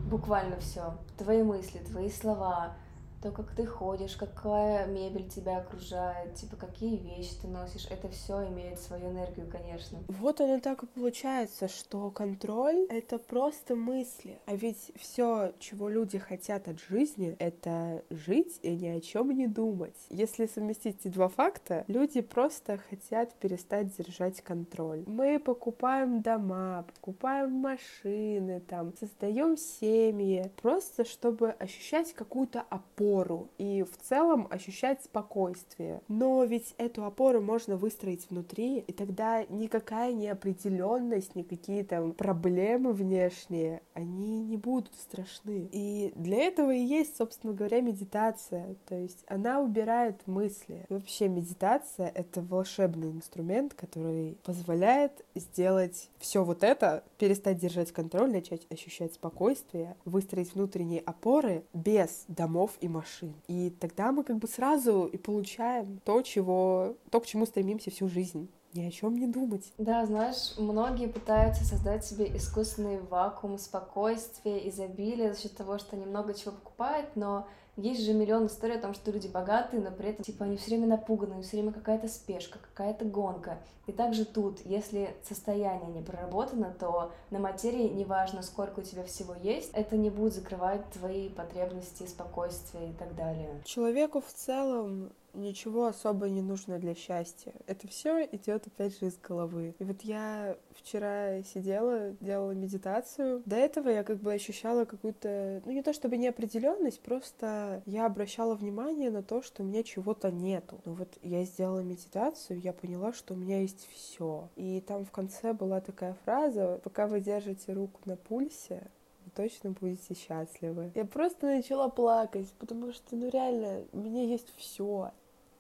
буквально 0.10 0.60
все. 0.60 0.96
Твои 1.18 1.44
мысли, 1.44 1.80
твои 1.80 2.10
слова, 2.10 2.74
то, 3.22 3.32
как 3.32 3.54
ты 3.54 3.66
ходишь, 3.66 4.16
какая 4.16 4.86
мебель 4.88 5.28
тебя 5.28 5.58
окружает, 5.58 6.36
типа 6.36 6.56
какие 6.56 6.98
вещи 6.98 7.34
ты 7.42 7.48
носишь, 7.48 7.88
это 7.90 8.08
все 8.10 8.48
имеет 8.48 8.80
свою 8.80 9.10
энергию, 9.10 9.48
конечно. 9.52 10.00
Вот 10.08 10.40
оно 10.40 10.60
так 10.60 10.84
и 10.84 10.88
получается, 10.88 11.68
что 11.68 12.10
контроль— 12.12 12.86
это 12.90 13.18
просто 13.18 13.76
мысли. 13.76 14.40
А 14.46 14.56
ведь 14.56 14.92
все, 14.96 15.54
чего 15.60 15.90
люди 15.90 16.18
хотят 16.18 16.68
от 16.68 16.80
жизни, 16.80 17.36
это 17.40 18.04
жить 18.10 18.60
и 18.62 18.76
ни 18.76 18.88
о 18.88 19.02
чем 19.02 19.32
не 19.32 19.48
думать. 19.48 19.96
Если 20.10 20.46
совместить 20.46 21.02
эти 21.02 21.10
два 21.10 21.28
факта, 21.28 21.84
люди 21.88 22.22
просто 22.22 22.78
хотят 22.90 23.34
перестать 23.36 23.96
держать 23.98 24.42
контроль. 24.42 25.04
Мы 25.08 25.40
покупаем 25.40 26.22
дома, 26.22 26.86
покупаем 26.96 27.52
машины, 27.52 28.62
там, 28.62 28.94
создаем 28.98 29.58
семьи, 29.58 30.50
просто 30.62 31.04
чтобы 31.04 31.52
ощущать 31.52 32.14
какую-то 32.14 32.62
опору 32.62 33.09
опору 33.10 33.50
и 33.58 33.84
в 33.84 33.98
целом 33.98 34.48
ощущать 34.50 35.04
спокойствие. 35.04 36.02
Но 36.08 36.44
ведь 36.44 36.76
эту 36.78 37.06
опору 37.06 37.42
можно 37.42 37.76
выстроить 37.76 38.30
внутри, 38.30 38.80
и 38.80 38.92
тогда 38.92 39.44
никакая 39.46 40.14
неопределенность, 40.14 41.36
никакие 41.36 41.84
там 41.84 42.14
проблемы 42.14 42.94
внешние, 42.94 43.82
они 43.94 44.42
не 44.42 44.58
будут 44.58 44.94
страшны. 44.96 45.70
И 45.72 46.12
для 46.16 46.44
этого 46.44 46.74
и 46.74 46.80
есть, 46.80 47.18
собственно 47.18 47.54
говоря, 47.54 47.82
медитация. 47.82 48.76
То 48.88 48.96
есть 48.96 49.24
она 49.28 49.60
убирает 49.60 50.28
мысли. 50.28 50.86
Вообще 50.90 51.28
медитация— 51.28 52.12
это 52.16 52.42
волшебный 52.42 53.12
инструмент, 53.12 53.74
который 53.74 54.38
позволяет 54.44 55.26
сделать 55.36 56.10
все 56.20 56.44
вот 56.44 56.64
это, 56.64 57.04
перестать 57.18 57.58
держать 57.58 57.92
контроль, 57.92 58.32
начать 58.32 58.68
ощущать 58.70 59.14
спокойствие, 59.14 59.96
выстроить 60.06 60.54
внутренние 60.54 61.02
опоры 61.02 61.64
без 61.74 62.26
домов 62.28 62.72
и 62.82 62.88
машин. 63.00 63.34
И 63.48 63.70
тогда 63.80 64.12
мы 64.12 64.24
как 64.24 64.38
бы 64.38 64.48
сразу 64.48 65.06
и 65.06 65.18
получаем 65.18 66.00
то, 66.06 66.22
чего, 66.22 66.96
то, 67.10 67.20
к 67.20 67.26
чему 67.26 67.46
стремимся 67.46 67.92
всю 67.92 68.08
жизнь 68.08 68.50
ни 68.74 68.86
о 68.86 68.92
чем 68.92 69.16
не 69.16 69.28
думать. 69.28 69.74
Да, 69.78 70.06
знаешь, 70.06 70.56
многие 70.58 71.08
пытаются 71.08 71.64
создать 71.64 72.06
себе 72.06 72.26
искусственный 72.36 73.00
вакуум 73.02 73.58
спокойствия, 73.58 74.70
изобилия 74.70 75.34
за 75.34 75.42
счет 75.42 75.56
того, 75.56 75.80
что 75.80 75.96
они 75.96 76.06
много 76.06 76.34
чего 76.34 76.52
покупают, 76.52 77.16
но 77.16 77.48
есть 77.80 78.06
же 78.06 78.14
миллион 78.14 78.48
историй 78.48 78.78
о 78.78 78.82
том, 78.82 78.94
что 78.94 79.12
люди 79.12 79.28
богатые, 79.28 79.82
но 79.82 79.92
при 79.92 80.10
этом, 80.10 80.24
типа, 80.24 80.46
они 80.46 80.58
все 80.58 80.72
время 80.72 80.88
напуганы, 80.88 81.42
все 81.42 81.58
время 81.58 81.72
какая-то 81.72 82.08
спешка, 82.08 82.60
какая-то 82.60 83.06
гонка. 83.06 83.58
И 83.88 83.92
также 83.92 84.26
тут, 84.26 84.60
если 84.66 85.16
состояние 85.24 85.90
не 85.92 86.02
проработано, 86.02 86.76
то 86.80 87.12
на 87.32 87.40
материи, 87.40 87.88
неважно, 87.88 88.42
сколько 88.44 88.82
у 88.82 88.84
тебя 88.84 89.04
всего 89.04 89.34
есть, 89.42 89.72
это 89.74 89.98
не 89.98 90.10
будет 90.10 90.34
закрывать 90.34 90.88
твои 90.92 91.30
потребности, 91.30 92.06
спокойствие 92.06 92.90
и 92.90 92.94
так 92.94 93.16
далее. 93.16 93.62
Человеку 93.66 94.22
в 94.22 94.32
целом 94.32 95.12
ничего 95.40 95.86
особо 95.86 96.30
не 96.30 96.42
нужно 96.42 96.80
для 96.80 96.96
счастья. 96.96 97.54
Это 97.68 97.88
все 97.88 98.26
идет 98.32 98.68
опять 98.68 98.98
же 99.00 99.08
из 99.08 99.18
головы. 99.18 99.76
И 99.80 99.84
вот 99.84 100.02
я 100.02 100.58
вчера 100.72 101.42
сидела, 101.44 102.12
делала 102.20 102.52
медитацию. 102.52 103.42
До 103.46 103.56
этого 103.56 103.90
я 103.90 104.04
как 104.04 104.18
бы 104.18 104.34
ощущала 104.34 104.86
какую-то, 104.86 105.62
ну 105.66 105.72
не 105.72 105.82
то 105.82 105.94
чтобы 105.94 106.18
неопределенность, 106.18 107.02
просто 107.02 107.82
я 107.86 108.06
обращала 108.06 108.56
внимание 108.56 109.12
на 109.12 109.24
то, 109.24 109.42
что 109.42 109.64
у 109.64 109.66
меня 109.66 109.84
чего-то 109.84 110.32
нету. 110.32 110.80
Но 110.86 110.94
вот 110.94 111.18
я 111.22 111.44
сделала 111.44 111.80
медитацию, 111.80 112.60
я 112.60 112.74
поняла, 112.74 113.14
что 113.14 113.34
у 113.34 113.38
меня 113.38 113.62
есть 113.62 113.88
все. 113.94 114.50
И 114.56 114.82
там 114.82 115.06
в 115.06 115.12
конце 115.12 115.54
была 115.54 115.82
такая 115.82 116.16
фраза: 116.26 116.80
пока 116.84 117.08
вы 117.08 117.20
держите 117.20 117.74
руку 117.74 118.02
на 118.06 118.16
пульсе, 118.16 118.88
вы 119.26 119.32
точно 119.32 119.72
будете 119.72 120.14
счастливы. 120.14 120.92
Я 120.96 121.06
просто 121.06 121.48
начала 121.48 121.90
плакать, 121.90 122.52
потому 122.60 122.92
что, 122.92 123.16
ну 123.16 123.30
реально, 123.30 123.84
у 123.92 123.98
меня 124.00 124.24
есть 124.24 124.54
все. 124.58 125.12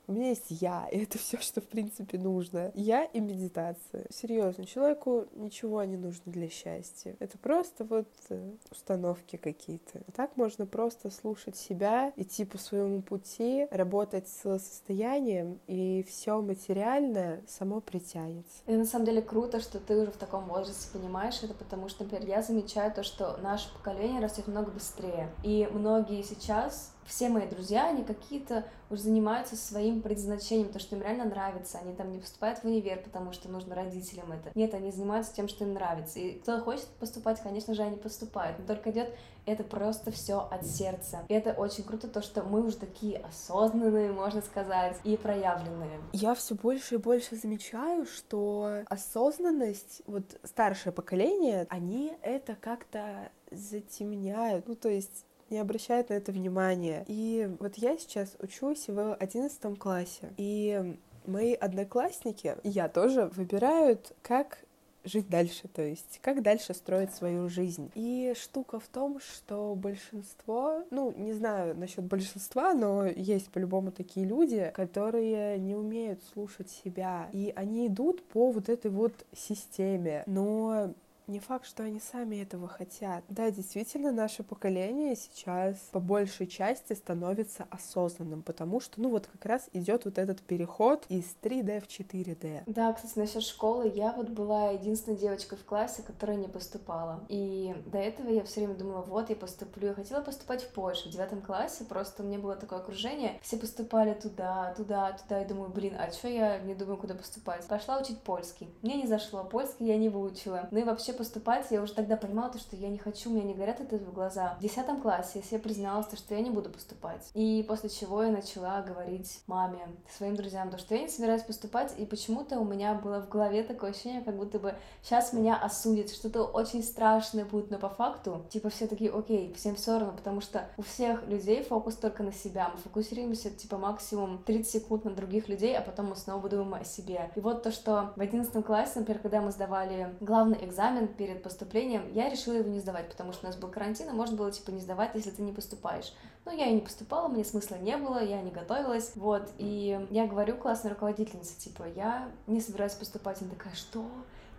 У 0.10 0.12
меня 0.12 0.30
есть 0.30 0.48
я, 0.50 0.88
и 0.92 1.04
это 1.04 1.20
все, 1.20 1.38
что 1.38 1.62
в 1.62 1.68
принципе 1.68 2.18
нужно. 2.18 2.72
Я 2.74 3.04
и 3.04 3.20
медитация. 3.20 4.08
Серьезно, 4.10 4.66
человеку 4.66 5.28
ничего 5.36 5.84
не 5.84 5.98
нужно 5.98 6.32
для 6.32 6.50
счастья. 6.50 7.16
Это 7.20 7.38
просто 7.38 7.84
вот 7.84 8.08
э, 8.30 8.54
установки 8.72 9.36
какие-то. 9.36 10.01
Так 10.16 10.36
можно 10.36 10.66
просто 10.66 11.12
слушать 11.12 11.58
себя, 11.58 12.12
идти 12.16 12.44
по 12.44 12.58
своему 12.58 13.04
пути, 13.04 13.68
работать 13.70 14.28
с 14.28 14.58
состоянием, 14.58 15.60
и 15.68 16.04
все 16.10 16.42
материальное 16.42 17.44
само 17.48 17.80
притянется. 17.80 18.63
И 18.66 18.75
на 18.75 18.86
самом 18.86 19.06
деле 19.06 19.22
круто, 19.22 19.60
что 19.60 19.80
ты 19.80 19.96
уже 19.96 20.12
в 20.12 20.18
таком 20.18 20.46
возрасте 20.46 20.89
понимаешь 20.92 21.44
это, 21.44 21.54
потому 21.54 21.88
что, 21.88 22.04
например, 22.04 22.28
я 22.28 22.42
замечаю 22.42 22.92
то, 22.92 23.04
что 23.04 23.38
наше 23.44 23.72
поколение 23.75 24.20
растет 24.20 24.48
много 24.48 24.72
быстрее. 24.72 25.30
И 25.44 25.70
многие 25.72 26.24
сейчас 26.24 26.96
все 27.10 27.28
мои 27.28 27.48
друзья, 27.48 27.88
они 27.88 28.04
какие-то 28.04 28.66
уже 28.89 29.01
занимаются 29.04 29.56
своим 29.56 30.01
предназначением, 30.01 30.70
то, 30.70 30.80
что 30.80 30.96
им 30.96 31.01
реально 31.01 31.25
нравится. 31.25 31.80
Они 31.80 31.94
там 31.94 32.12
не 32.12 32.20
поступают 32.20 32.60
в 32.60 32.66
универ, 32.66 33.01
потому 33.04 33.34
что 33.34 33.50
нужно 33.50 33.75
родителям 33.75 34.32
это. 34.32 34.51
Нет, 34.54 34.74
они 34.74 34.92
занимаются 34.92 35.34
тем, 35.34 35.48
что 35.48 35.63
им 35.63 35.74
нравится. 35.74 36.20
И 36.20 36.39
кто 36.39 36.60
хочет 36.62 36.86
поступать, 37.00 37.42
конечно 37.42 37.74
же, 37.74 37.82
они 37.82 37.98
поступают. 37.98 38.60
Но 38.60 38.66
только 38.66 38.92
идет 38.92 39.13
это 39.46 39.63
просто 39.63 40.12
все 40.12 40.48
от 40.51 40.66
сердца. 40.66 41.25
И 41.28 41.34
это 41.34 41.54
очень 41.54 41.84
круто, 41.84 42.08
то, 42.08 42.22
что 42.22 42.44
мы 42.44 42.63
уже 42.63 42.78
такие 42.78 43.18
осознанные, 43.18 44.12
можно 44.12 44.42
сказать, 44.42 44.98
и 45.04 45.18
проявленные. 45.18 46.00
Я 46.13 46.36
все 46.36 46.54
больше 46.54 46.96
и 46.96 46.98
больше 47.00 47.36
замечаю, 47.36 48.06
что 48.06 48.84
осознанность, 48.88 50.04
вот 50.06 50.39
старшее 50.44 50.94
поколение, 50.94 51.66
они 51.70 52.13
это 52.22 52.56
как-то 52.56 53.32
затемняют. 53.50 54.68
Ну, 54.68 54.75
то 54.75 54.89
есть 54.89 55.25
не 55.51 55.60
обращают 55.60 56.10
на 56.10 56.13
это 56.13 56.32
внимания. 56.32 57.03
И 57.08 57.50
вот 57.60 57.75
я 57.75 57.98
сейчас 57.98 58.36
учусь 58.39 58.88
в 58.88 59.15
одиннадцатом 59.15 59.75
классе, 59.75 60.32
и 60.38 60.98
мои 61.25 61.53
одноклассники, 61.53 62.56
я 62.63 62.89
тоже, 62.89 63.25
выбирают, 63.36 64.13
как 64.22 64.60
жить 65.06 65.29
дальше, 65.29 65.68
то 65.68 65.82
есть 65.82 66.20
как 66.22 66.41
дальше 66.41 66.74
строить 66.74 67.13
свою 67.13 67.50
жизнь. 67.50 67.91
И 67.96 68.34
штука 68.39 68.79
в 68.79 68.88
том, 68.88 69.20
что 69.20 69.75
большинство, 69.75 70.84
ну, 70.91 71.13
не 71.15 71.34
знаю 71.34 71.75
насчет 71.77 72.03
большинства, 72.03 72.74
но 72.74 73.06
есть 73.06 73.50
по-любому 73.50 73.91
такие 73.91 74.25
люди, 74.25 74.72
которые 74.75 75.58
не 75.58 75.75
умеют 75.75 76.22
слушать 76.34 76.70
себя, 76.70 77.29
и 77.34 77.53
они 77.56 77.88
идут 77.88 78.24
по 78.24 78.51
вот 78.51 78.70
этой 78.70 78.91
вот 78.91 79.13
системе, 79.34 80.24
но 80.25 80.94
не 81.29 81.39
факт, 81.39 81.65
что 81.65 81.83
они 81.83 82.00
сами 82.00 82.38
этого 82.38 82.67
хотят. 82.67 83.24
Да, 83.29 83.51
действительно, 83.51 84.12
наше 84.12 84.43
поколение 84.43 85.15
сейчас 85.15 85.77
по 85.91 86.00
большей 86.00 86.48
части 86.48 86.93
становится 86.93 87.67
осознанным, 87.69 88.41
потому 88.41 88.79
что, 88.79 89.00
ну, 89.01 89.09
вот 89.09 89.27
как 89.27 89.45
раз 89.45 89.69
идет 89.74 90.05
вот 90.05 90.17
этот 90.17 90.41
переход 90.41 91.05
из 91.09 91.36
3D 91.41 91.81
в 91.81 91.88
4D. 91.88 92.63
Да, 92.65 92.93
кстати, 92.93 93.17
насчет 93.17 93.43
школы, 93.43 93.91
я 93.93 94.12
вот 94.13 94.29
была 94.29 94.71
единственной 94.71 95.17
девочкой 95.17 95.57
в 95.57 95.65
классе, 95.65 96.03
которая 96.05 96.38
не 96.38 96.48
поступала. 96.48 97.24
И 97.29 97.75
до 97.86 98.00
этого 98.00 98.29
я 98.29 98.43
все 98.43 98.62
время 98.62 98.75
думала, 98.75 99.01
вот, 99.01 99.29
я 99.29 99.36
поступлю. 99.36 99.89
Я 99.89 99.93
хотела 99.93 100.21
поступать 100.21 100.63
в 100.63 100.69
Польшу 100.69 101.09
в 101.09 101.12
девятом 101.12 101.41
классе, 101.41 101.86
просто 101.86 102.24
у 102.24 102.25
меня 102.25 102.39
было 102.39 102.55
такое 102.55 102.79
окружение, 102.79 103.39
все 103.41 103.57
поступали 103.57 104.13
туда, 104.13 104.74
туда, 104.75 105.13
туда, 105.13 105.41
и 105.41 105.48
думаю, 105.48 105.69
блин, 105.69 105.95
а 106.00 106.12
что 106.12 106.27
я 106.27 106.57
не 106.59 106.74
думаю, 106.74 106.98
куда 106.98 107.13
поступать? 107.13 107.65
Пошла 107.67 108.00
учить 108.00 108.19
польский. 108.21 108.69
Мне 108.81 108.95
не 108.95 109.07
зашло, 109.07 109.43
польский 109.43 109.86
я 109.86 109.98
не 109.98 110.09
выучила. 110.09 110.67
Ну 110.71 110.79
и 110.79 110.83
вообще 110.83 111.13
поступать, 111.19 111.67
я 111.69 111.81
уже 111.81 111.93
тогда 111.93 112.15
понимала, 112.15 112.49
то, 112.49 112.57
что 112.57 112.77
я 112.77 112.88
не 112.88 112.97
хочу, 112.97 113.29
у 113.29 113.33
меня 113.33 113.43
не 113.43 113.53
горят 113.53 113.81
это 113.81 113.97
в 113.97 114.13
глаза. 114.13 114.55
В 114.57 114.61
десятом 114.61 115.01
классе 115.01 115.39
я 115.39 115.41
себе 115.41 115.59
призналась, 115.59 116.07
то, 116.07 116.15
что 116.15 116.33
я 116.33 116.39
не 116.39 116.49
буду 116.49 116.69
поступать. 116.69 117.29
И 117.33 117.65
после 117.67 117.89
чего 117.89 118.23
я 118.23 118.31
начала 118.31 118.81
говорить 118.81 119.41
маме, 119.45 119.85
своим 120.09 120.38
друзьям, 120.38 120.71
то, 120.71 120.77
что 120.77 120.95
я 120.95 121.01
не 121.01 121.09
собираюсь 121.09 121.41
поступать, 121.41 121.93
и 121.97 122.05
почему-то 122.05 122.57
у 122.57 122.63
меня 122.63 122.93
было 122.93 123.21
в 123.21 123.27
голове 123.27 123.63
такое 123.63 123.89
ощущение, 123.89 124.21
как 124.21 124.38
будто 124.38 124.59
бы 124.59 124.75
сейчас 125.03 125.33
меня 125.33 125.57
осудят, 125.57 126.09
что-то 126.09 126.43
очень 126.45 126.81
страшное 126.83 127.43
будет, 127.43 127.69
но 127.69 127.79
по 127.79 127.89
факту, 127.89 128.45
типа, 128.49 128.69
все 128.69 128.88
такие, 128.88 129.11
окей, 129.11 129.53
всем 129.55 129.75
все 129.75 129.99
равно, 129.99 130.15
потому 130.15 130.39
что 130.39 130.69
у 130.77 130.83
всех 130.83 131.27
людей 131.27 131.63
фокус 131.63 131.95
только 131.95 132.23
на 132.23 132.31
себя, 132.31 132.69
мы 132.69 132.77
фокусируемся, 132.77 133.49
типа, 133.49 133.77
максимум 133.77 134.41
30 134.45 134.71
секунд 134.71 135.03
на 135.03 135.11
других 135.11 135.49
людей, 135.49 135.77
а 135.77 135.81
потом 135.81 136.11
мы 136.11 136.15
снова 136.15 136.47
думаем 136.47 136.75
о 136.75 136.85
себе. 136.85 137.29
И 137.35 137.41
вот 137.41 137.63
то, 137.63 137.71
что 137.73 138.13
в 138.15 138.21
11 138.21 138.65
классе, 138.65 138.99
например, 138.99 139.21
когда 139.21 139.41
мы 139.41 139.51
сдавали 139.51 140.15
главный 140.21 140.63
экзамен 140.63 141.09
перед 141.18 141.44
поступлением, 141.44 142.12
я 142.13 142.30
решила 142.30 142.54
его 142.54 142.70
не 142.70 142.80
сдавать, 142.80 143.10
потому 143.10 143.34
что 143.34 143.46
у 143.46 143.50
нас 143.50 143.58
был 143.58 143.70
карантин, 143.70 144.10
и 144.10 144.12
можно 144.12 144.36
было, 144.36 144.51
типа, 144.51 144.72
не 144.72 144.82
сдавать, 144.82 145.12
если 145.13 145.32
ты 145.32 145.42
не 145.42 145.51
поступаешь. 145.51 146.13
Но 146.46 146.51
я 146.51 146.68
и 146.68 146.74
не 146.74 146.82
поступала, 146.82 147.28
мне 147.28 147.44
смысла 147.44 147.75
не 147.75 147.98
было, 147.98 148.24
я 148.24 148.42
не 148.42 148.51
готовилась, 148.51 149.12
вот, 149.16 149.51
и 149.58 150.08
я 150.10 150.28
говорю 150.28 150.56
классной 150.58 150.92
руководительнице, 150.92 151.58
типа, 151.60 151.86
я 151.96 152.30
не 152.48 152.62
собираюсь 152.62 152.94
поступать, 152.94 153.42
она 153.42 153.51
такая, 153.51 153.74
что? 153.75 154.06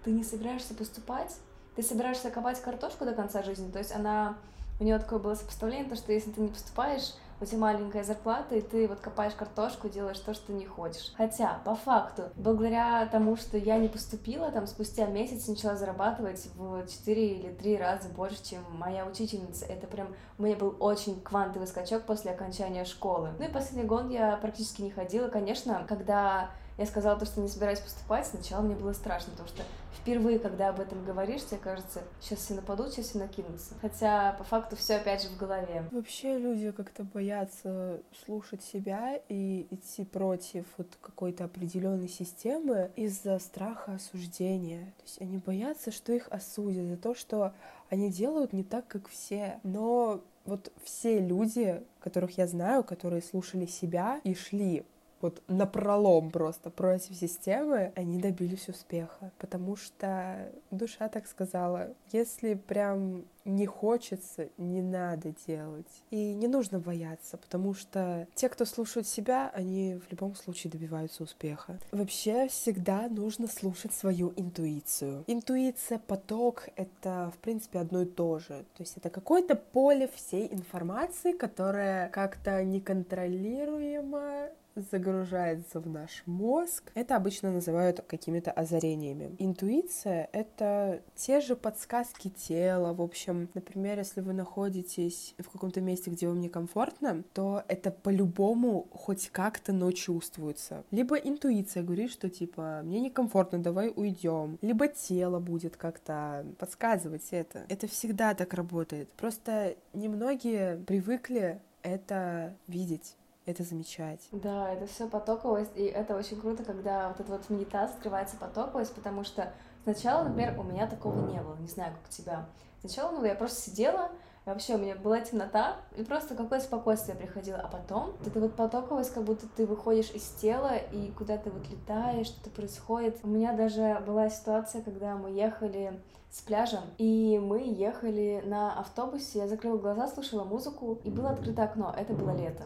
Ты 0.05 0.11
не 0.11 0.25
собираешься 0.25 0.75
поступать? 0.75 1.37
Ты 1.77 1.83
собираешься 1.83 2.31
копать 2.31 2.61
картошку 2.61 3.05
до 3.05 3.13
конца 3.13 3.43
жизни? 3.43 3.71
То 3.71 3.79
есть 3.79 3.93
она, 3.95 4.37
у 4.81 4.85
нее 4.85 4.99
такое 4.99 5.19
было 5.19 5.35
сопоставление, 5.35 5.89
то, 5.89 5.97
что 5.97 6.13
если 6.13 6.31
ты 6.31 6.41
не 6.41 6.49
поступаешь, 6.49 7.15
у 7.41 7.45
тебя 7.45 7.59
маленькая 7.59 8.05
зарплата, 8.05 8.55
и 8.55 8.61
ты 8.61 8.87
вот 8.87 9.01
копаешь 9.01 9.35
картошку, 9.35 9.89
делаешь 9.89 10.19
то, 10.19 10.35
что 10.35 10.53
не 10.53 10.67
хочешь. 10.67 11.13
Хотя, 11.17 11.61
по 11.65 11.75
факту, 11.75 12.25
благодаря 12.37 13.07
тому, 13.07 13.37
что 13.37 13.57
я 13.57 13.79
не 13.79 13.89
поступила, 13.89 14.51
там 14.51 14.67
спустя 14.67 15.07
месяц 15.07 15.49
начала 15.49 15.77
зарабатывать 15.77 16.49
в 16.55 16.87
4 16.87 17.27
или 17.29 17.53
3 17.53 17.77
раза 17.79 18.09
больше, 18.09 18.43
чем 18.43 18.61
моя 18.73 19.07
учительница. 19.07 19.67
Это 19.67 19.87
прям, 19.87 20.15
у 20.39 20.43
меня 20.43 20.57
был 20.57 20.77
очень 20.81 21.21
квантовый 21.21 21.67
скачок 21.67 22.03
после 22.03 22.33
окончания 22.33 22.85
школы. 22.85 23.31
Ну 23.39 23.45
и 23.45 23.49
последний 23.49 23.85
год 23.85 24.11
я 24.11 24.37
практически 24.37 24.83
не 24.83 24.91
ходила. 24.91 25.29
Конечно, 25.29 25.85
когда 25.89 26.51
я 26.81 26.87
сказала 26.87 27.19
то, 27.19 27.27
что 27.27 27.43
не 27.43 27.49
собираюсь 27.49 27.79
поступать, 27.79 28.27
сначала 28.27 28.63
мне 28.63 28.75
было 28.75 28.95
страшно, 28.95 29.33
потому 29.33 29.49
что 29.51 29.63
впервые, 30.01 30.39
когда 30.39 30.71
об 30.71 30.81
этом 30.81 31.05
говоришь, 31.05 31.45
тебе 31.45 31.59
кажется, 31.59 32.03
сейчас 32.23 32.39
все 32.39 32.55
нападут, 32.55 32.93
сейчас 32.93 33.09
все 33.09 33.19
накинутся. 33.19 33.75
Хотя 33.83 34.33
по 34.39 34.45
факту 34.45 34.77
все 34.77 34.97
опять 34.97 35.23
же 35.23 35.29
в 35.29 35.37
голове. 35.37 35.85
Вообще 35.93 36.39
люди 36.39 36.71
как-то 36.71 37.05
боятся 37.05 38.01
слушать 38.25 38.63
себя 38.63 39.21
и 39.29 39.67
идти 39.71 40.07
против 40.07 40.65
вот 40.79 40.87
какой-то 41.03 41.45
определенной 41.45 42.09
системы 42.09 42.91
из-за 42.97 43.39
страха 43.41 43.97
осуждения. 43.97 44.87
То 44.97 45.03
есть 45.05 45.21
они 45.21 45.37
боятся, 45.37 45.93
что 45.93 46.15
их 46.15 46.29
осудят 46.31 46.87
за 46.87 46.97
то, 46.97 47.15
что 47.15 47.53
они 47.91 48.11
делают 48.11 48.55
не 48.55 48.65
так, 48.65 48.87
как 48.87 49.09
все. 49.09 49.61
Но 49.65 50.23
вот 50.47 50.73
все 50.83 51.21
люди, 51.21 51.85
которых 51.99 52.39
я 52.39 52.47
знаю, 52.47 52.85
которые 52.85 53.21
слушали 53.21 53.67
себя 53.67 54.23
и 54.25 54.35
шли 54.35 54.87
вот 55.21 55.43
напролом 55.49 56.31
просто 56.31 56.71
против 56.71 57.17
системы, 57.17 57.93
они 57.97 58.19
добились 58.19 58.69
успеха. 58.69 59.33
Потому 59.39 59.77
что 59.77 60.51
душа 60.71 61.09
так 61.09 61.27
сказала, 61.27 61.95
если 62.13 62.55
прям 62.55 63.25
не 63.45 63.67
хочется, 63.67 64.49
не 64.59 64.83
надо 64.83 65.35
делать. 65.47 66.03
И 66.11 66.35
не 66.35 66.49
нужно 66.49 66.79
бояться, 66.79 67.37
потому 67.39 67.75
что 67.75 68.27
те, 68.35 68.49
кто 68.49 68.65
слушают 68.65 69.07
себя, 69.07 69.51
они 69.55 69.99
в 70.07 70.11
любом 70.11 70.35
случае 70.35 70.71
добиваются 70.71 71.23
успеха. 71.23 71.79
Вообще 71.91 72.49
всегда 72.49 73.09
нужно 73.09 73.47
слушать 73.47 73.93
свою 73.93 74.33
интуицию. 74.37 75.25
Интуиция, 75.27 75.99
поток— 75.99 76.69
это, 76.77 77.33
в 77.35 77.39
принципе, 77.39 77.79
одно 77.79 78.03
и 78.03 78.07
то 78.07 78.39
же. 78.39 78.65
То 78.77 78.83
есть 78.83 78.97
это 78.97 79.11
какое-то 79.11 79.57
поле 79.57 80.09
всей 80.15 80.53
информации, 80.53 81.33
которая 81.33 82.09
как-то 82.11 82.63
неконтролируемо 82.63 84.51
загружается 84.91 85.81
в 85.81 85.89
наш 85.89 86.23
мозг. 86.27 86.91
Это 86.95 87.17
обычно 87.17 87.51
называют 87.51 88.01
какими-то 88.07 88.51
озарениями. 88.51 89.35
Интуиция— 89.39 90.29
это 90.33 91.03
те 91.15 91.41
же 91.41 91.57
подсказки 91.57 92.29
тела. 92.29 92.93
В 92.93 93.03
общем, 93.03 93.49
например, 93.55 93.99
если 93.99 94.21
вы 94.21 94.33
находитесь 94.33 95.35
в 95.39 95.49
каком-то 95.51 95.81
месте, 95.81 96.11
где 96.11 96.29
вам 96.29 96.41
некомфортно, 96.41 97.23
то 97.33 97.65
это 97.69 97.91
по-любому 97.91 98.87
хоть 98.93 99.31
как-то, 99.31 99.73
но 99.73 99.93
чувствуется. 99.93 100.85
Либо 100.91 101.17
интуиция 101.17 101.83
говорит, 101.83 102.11
что 102.11 102.29
типа 102.29 102.81
мне 102.85 103.01
некомфортно, 103.01 103.59
давай 103.59 103.93
уйдем. 103.95 104.59
Либо 104.63 104.89
тело 104.89 105.41
будет 105.41 105.77
как-то 105.77 106.47
подсказывать 106.59 107.29
это. 107.31 107.65
Это 107.69 107.87
всегда 107.87 108.35
так 108.35 108.55
работает. 108.55 109.09
Просто 109.13 109.77
немногие 109.93 110.77
привыкли 110.87 111.61
это 111.83 112.55
видеть 112.67 113.17
это 113.51 113.63
замечать. 113.65 114.21
Да, 114.33 114.73
это 114.73 114.87
все 114.87 115.09
потоковость, 115.09 115.73
и 115.77 115.83
это 115.83 116.17
очень 116.17 116.41
круто, 116.41 116.65
когда 116.65 117.09
вот 117.09 117.21
эта 117.21 117.33
вот 117.33 117.49
медитация 117.51 117.97
открывается 117.97 118.37
потоковость, 118.37 118.95
потому 118.95 119.25
что 119.25 119.53
сначала, 119.85 120.25
например, 120.25 120.59
у 120.59 120.63
меня 120.63 120.87
такого 120.87 121.27
не 121.27 121.41
было, 121.41 121.57
не 121.57 121.69
знаю, 121.69 121.93
как 121.93 122.09
у 122.09 122.13
тебя. 122.13 122.47
Сначала, 122.81 123.11
ну, 123.13 123.25
я 123.25 123.35
просто 123.35 123.61
сидела, 123.61 124.11
и 124.47 124.49
вообще 124.49 124.77
у 124.77 124.79
меня 124.79 124.97
была 124.97 125.21
темнота, 125.21 125.77
и 125.97 126.03
просто 126.03 126.35
какое 126.35 126.61
спокойствие 126.61 127.17
приходило. 127.17 127.59
А 127.59 127.69
потом 127.69 128.15
эта 128.25 128.41
вот 128.41 128.57
потоковость, 128.57 129.13
как 129.13 129.25
будто 129.25 129.47
ты 129.55 129.67
выходишь 129.67 130.11
из 130.13 130.25
тела, 130.41 130.77
и 130.77 131.11
куда 131.13 131.37
ты 131.37 131.51
вот 131.51 131.69
летаешь, 131.69 132.29
что-то 132.29 132.51
происходит. 132.51 133.19
У 133.23 133.29
меня 133.29 133.53
даже 133.53 134.03
была 134.07 134.31
ситуация, 134.31 134.83
когда 134.83 135.17
мы 135.17 135.31
ехали 135.31 136.01
с 136.31 136.41
пляжа, 136.41 136.81
и 136.97 137.39
мы 137.43 137.61
ехали 137.61 138.43
на 138.47 138.79
автобусе, 138.79 139.41
я 139.41 139.49
закрыла 139.49 139.77
глаза, 139.79 140.07
слушала 140.07 140.45
музыку, 140.45 141.01
и 141.05 141.11
было 141.11 141.31
открыто 141.31 141.65
окно, 141.65 141.95
это 141.97 142.13
было 142.15 142.31
лето. 142.31 142.65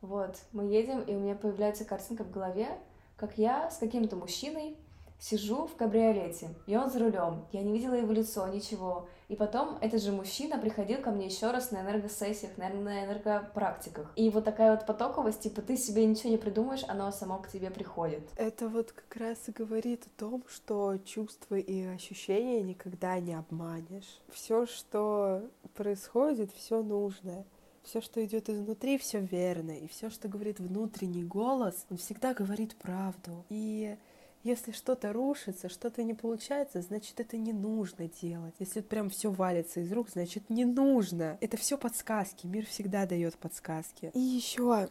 Вот, 0.00 0.36
мы 0.52 0.64
едем, 0.64 1.00
и 1.02 1.14
у 1.14 1.18
меня 1.18 1.34
появляется 1.34 1.84
картинка 1.84 2.24
в 2.24 2.30
голове, 2.30 2.68
как 3.16 3.36
я 3.36 3.70
с 3.70 3.78
каким-то 3.78 4.16
мужчиной 4.16 4.76
сижу 5.18 5.66
в 5.66 5.74
кабриолете, 5.74 6.50
и 6.66 6.76
он 6.76 6.90
за 6.90 7.00
рулем. 7.00 7.44
Я 7.52 7.62
не 7.62 7.72
видела 7.72 7.94
его 7.94 8.12
лицо, 8.12 8.46
ничего. 8.46 9.08
И 9.28 9.36
потом 9.36 9.76
этот 9.80 10.02
же 10.02 10.12
мужчина 10.12 10.58
приходил 10.58 11.00
ко 11.02 11.10
мне 11.10 11.26
еще 11.26 11.50
раз 11.50 11.70
на 11.70 11.80
энергосессиях, 11.80 12.56
наверное, 12.56 12.82
на 12.82 13.04
энергопрактиках. 13.04 14.12
И 14.16 14.30
вот 14.30 14.44
такая 14.44 14.70
вот 14.70 14.86
потоковость, 14.86 15.40
типа 15.40 15.60
ты 15.60 15.76
себе 15.76 16.06
ничего 16.06 16.30
не 16.30 16.38
придумаешь, 16.38 16.84
оно 16.88 17.10
само 17.10 17.38
к 17.38 17.48
тебе 17.48 17.70
приходит. 17.70 18.22
Это 18.36 18.68
вот 18.68 18.92
как 18.92 19.20
раз 19.20 19.48
и 19.48 19.52
говорит 19.52 20.04
о 20.06 20.20
том, 20.20 20.44
что 20.48 20.96
чувства 21.04 21.56
и 21.56 21.82
ощущения 21.84 22.62
никогда 22.62 23.18
не 23.18 23.34
обманешь. 23.34 24.20
Все, 24.30 24.66
что 24.66 25.42
происходит, 25.74 26.52
все 26.52 26.82
нужное. 26.82 27.44
Все, 27.88 28.02
что 28.02 28.22
идет 28.22 28.50
изнутри, 28.50 28.98
все 28.98 29.18
верно. 29.18 29.70
И 29.70 29.88
все, 29.88 30.10
что 30.10 30.28
говорит 30.28 30.60
внутренний 30.60 31.24
голос, 31.24 31.86
он 31.88 31.96
всегда 31.96 32.34
говорит 32.34 32.76
правду. 32.76 33.46
И 33.48 33.96
если 34.42 34.72
что-то 34.72 35.10
рушится, 35.14 35.70
что-то 35.70 36.02
не 36.02 36.12
получается, 36.12 36.82
значит, 36.82 37.18
это 37.18 37.38
не 37.38 37.54
нужно 37.54 38.06
делать. 38.06 38.54
Если 38.58 38.82
прям 38.82 39.08
все 39.08 39.30
валится 39.30 39.80
из 39.80 39.90
рук, 39.90 40.10
значит, 40.10 40.50
не 40.50 40.66
нужно. 40.66 41.38
Это 41.40 41.56
все 41.56 41.78
подсказки. 41.78 42.46
Мир 42.46 42.66
всегда 42.66 43.06
дает 43.06 43.38
подсказки. 43.38 44.10
И 44.12 44.20
еще 44.20 44.90